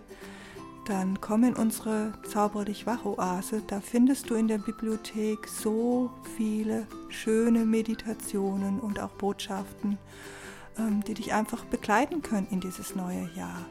dann 0.88 1.20
komm 1.20 1.42
in 1.44 1.54
unsere 1.54 2.12
Zauberlich 2.22 2.86
Wach-Oase. 2.86 3.62
Da 3.66 3.80
findest 3.80 4.30
du 4.30 4.34
in 4.34 4.46
der 4.48 4.58
Bibliothek 4.58 5.48
so 5.48 6.10
viele 6.36 6.86
schöne 7.08 7.64
Meditationen 7.64 8.78
und 8.78 9.00
auch 9.00 9.10
Botschaften, 9.10 9.98
ähm, 10.78 11.02
die 11.04 11.14
dich 11.14 11.32
einfach 11.32 11.64
begleiten 11.64 12.22
können 12.22 12.46
in 12.50 12.60
dieses 12.60 12.94
neue 12.94 13.28
Jahr. 13.34 13.66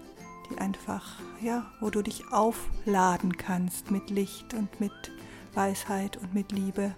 Die 0.50 0.58
einfach, 0.58 1.20
ja, 1.42 1.66
wo 1.80 1.90
du 1.90 2.02
dich 2.02 2.32
aufladen 2.32 3.38
kannst 3.38 3.92
mit 3.92 4.10
Licht 4.10 4.54
und 4.54 4.80
mit 4.80 5.12
Weisheit 5.54 6.18
und 6.18 6.34
mit 6.34 6.52
Liebe, 6.52 6.94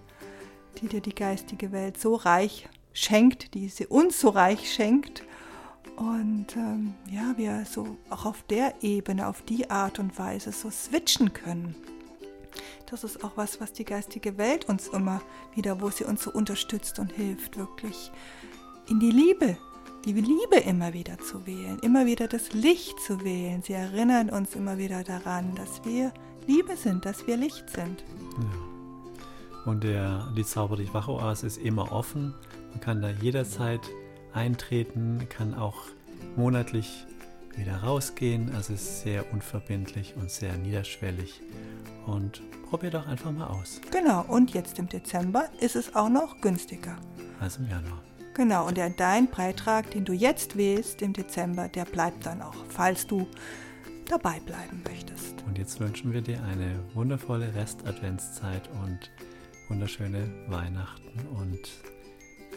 die 0.82 0.88
dir 0.88 1.02
die 1.02 1.16
geistige 1.16 1.72
Welt 1.72 2.00
so 2.00 2.16
reich 2.16 2.68
schenkt, 2.92 3.54
die 3.54 3.70
sie 3.70 3.86
uns 3.86 4.20
so 4.20 4.30
reich 4.30 4.74
schenkt. 4.74 5.24
Und 5.96 6.56
ähm, 6.56 6.94
ja, 7.10 7.34
wir 7.38 7.66
so 7.66 7.98
auch 8.10 8.26
auf 8.26 8.44
der 8.44 8.76
Ebene, 8.82 9.28
auf 9.28 9.42
die 9.42 9.70
Art 9.70 10.00
und 10.00 10.18
Weise 10.20 10.52
so 10.52 10.70
switchen 10.70 11.34
können. 11.34 11.76
Das 12.90 13.04
ist 13.04 13.24
auch 13.24 13.32
was, 13.36 13.60
was 13.60 13.74
die 13.74 13.86
geistige 13.86 14.38
Welt 14.38 14.66
uns 14.70 14.88
immer 14.88 15.22
wieder, 15.56 15.82
wo 15.82 15.90
sie 15.90 16.06
uns 16.06 16.24
so 16.24 16.32
unterstützt 16.32 17.00
und 17.00 17.12
hilft, 17.12 17.58
wirklich 17.58 18.12
in 18.88 19.00
die 19.00 19.12
Liebe, 19.12 19.58
die 20.06 20.14
Liebe 20.14 20.58
immer 20.66 20.94
wieder 20.94 21.18
zu 21.18 21.46
wählen, 21.46 21.80
immer 21.80 22.06
wieder 22.06 22.28
das 22.28 22.54
Licht 22.54 23.00
zu 23.02 23.24
wählen. 23.24 23.62
Sie 23.62 23.74
erinnern 23.74 24.30
uns 24.30 24.56
immer 24.56 24.78
wieder 24.78 25.04
daran, 25.04 25.56
dass 25.56 25.84
wir 25.84 26.14
Liebe 26.48 26.78
sind, 26.78 27.06
dass 27.06 27.28
wir 27.28 27.36
Licht 27.36 27.70
sind. 27.70 28.04
Ja. 28.38 29.72
Und 29.72 29.84
der, 29.84 30.32
die 30.38 30.46
Zauber 30.46 30.78
dich 30.78 30.94
Wachoase 30.94 31.46
ist 31.46 31.58
immer 31.58 31.92
offen 31.92 32.34
man 32.78 32.82
kann 32.82 33.02
da 33.02 33.10
jederzeit 33.10 33.82
eintreten, 34.34 35.28
kann 35.30 35.54
auch 35.54 35.84
monatlich 36.36 37.06
wieder 37.56 37.78
rausgehen. 37.78 38.54
Also 38.56 38.74
es 38.74 38.82
ist 38.82 39.02
sehr 39.02 39.32
unverbindlich 39.34 40.16
und 40.16 40.32
sehr 40.32 40.56
niederschwellig. 40.58 41.42
Und 42.06 42.42
probier 42.70 42.92
doch 42.92 43.08
einfach 43.08 43.32
mal 43.32 43.48
aus. 43.48 43.82
Genau, 43.92 44.24
und 44.28 44.54
jetzt 44.54 44.80
im 44.80 44.88
Dezember 44.88 45.50
ist 45.60 45.76
es 45.76 45.96
auch 45.96 46.10
noch 46.10 46.40
günstiger. 46.42 46.98
Also 47.40 47.60
im 47.60 47.70
Januar. 47.70 48.02
Genau, 48.34 48.68
und 48.68 48.78
der, 48.78 48.92
dein 48.92 49.30
Beitrag, 49.30 49.90
den 49.92 50.06
du 50.06 50.14
jetzt 50.14 50.56
wählst 50.56 51.02
im 51.02 51.14
Dezember, 51.14 51.68
der 51.70 51.86
bleibt 51.86 52.26
dann 52.26 52.42
auch, 52.42 52.56
falls 52.70 53.08
du 53.08 53.28
dabei 54.08 54.40
bleiben 54.46 54.84
möchtest. 54.88 55.44
Und 55.48 55.58
jetzt 55.58 55.80
wünschen 55.80 56.14
wir 56.14 56.22
dir 56.22 56.42
eine 56.44 56.80
wundervolle 56.94 57.54
Rest-Adventszeit 57.56 58.70
und 58.84 59.12
wunderschöne 59.70 60.30
Weihnachten 60.48 61.28
und 61.36 61.60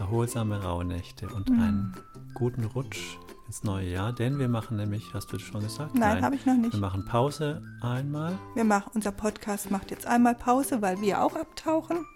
erholsame 0.00 0.62
Rauhnächte 0.62 1.28
und 1.28 1.50
mhm. 1.50 1.60
einen 1.60 1.96
guten 2.34 2.64
Rutsch 2.64 3.18
ins 3.46 3.64
neue 3.64 3.90
Jahr, 3.90 4.12
denn 4.12 4.38
wir 4.38 4.48
machen 4.48 4.76
nämlich, 4.76 5.12
hast 5.12 5.32
du 5.32 5.38
schon 5.38 5.62
gesagt? 5.62 5.94
Nein, 5.94 6.24
habe 6.24 6.34
ich 6.34 6.46
noch 6.46 6.56
nicht. 6.56 6.72
Wir 6.72 6.80
machen 6.80 7.04
Pause 7.04 7.62
einmal. 7.80 8.38
Wir 8.54 8.64
machen, 8.64 8.90
unser 8.94 9.12
Podcast 9.12 9.70
macht 9.70 9.90
jetzt 9.90 10.06
einmal 10.06 10.34
Pause, 10.34 10.80
weil 10.82 11.00
wir 11.00 11.22
auch 11.22 11.36
abtauchen. 11.36 12.06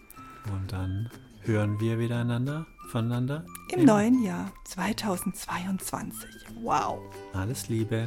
Und 0.53 0.72
dann 0.72 1.11
hören 1.43 1.78
wir 1.80 1.99
wieder 1.99 2.20
einander, 2.20 2.66
voneinander. 2.89 3.45
Im, 3.72 3.80
Im 3.80 3.87
neuen 3.87 4.22
Jahr 4.22 4.51
2022. 4.64 6.28
Wow. 6.62 6.99
Alles 7.32 7.68
Liebe. 7.68 8.07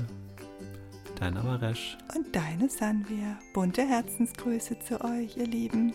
Dein 1.19 1.35
Amaresh. 1.35 1.97
Und 2.15 2.35
deine 2.35 2.69
Sanvia. 2.69 3.37
Bunte 3.53 3.81
Herzensgrüße 3.81 4.79
zu 4.79 5.03
euch, 5.03 5.35
ihr 5.35 5.47
Lieben. 5.47 5.93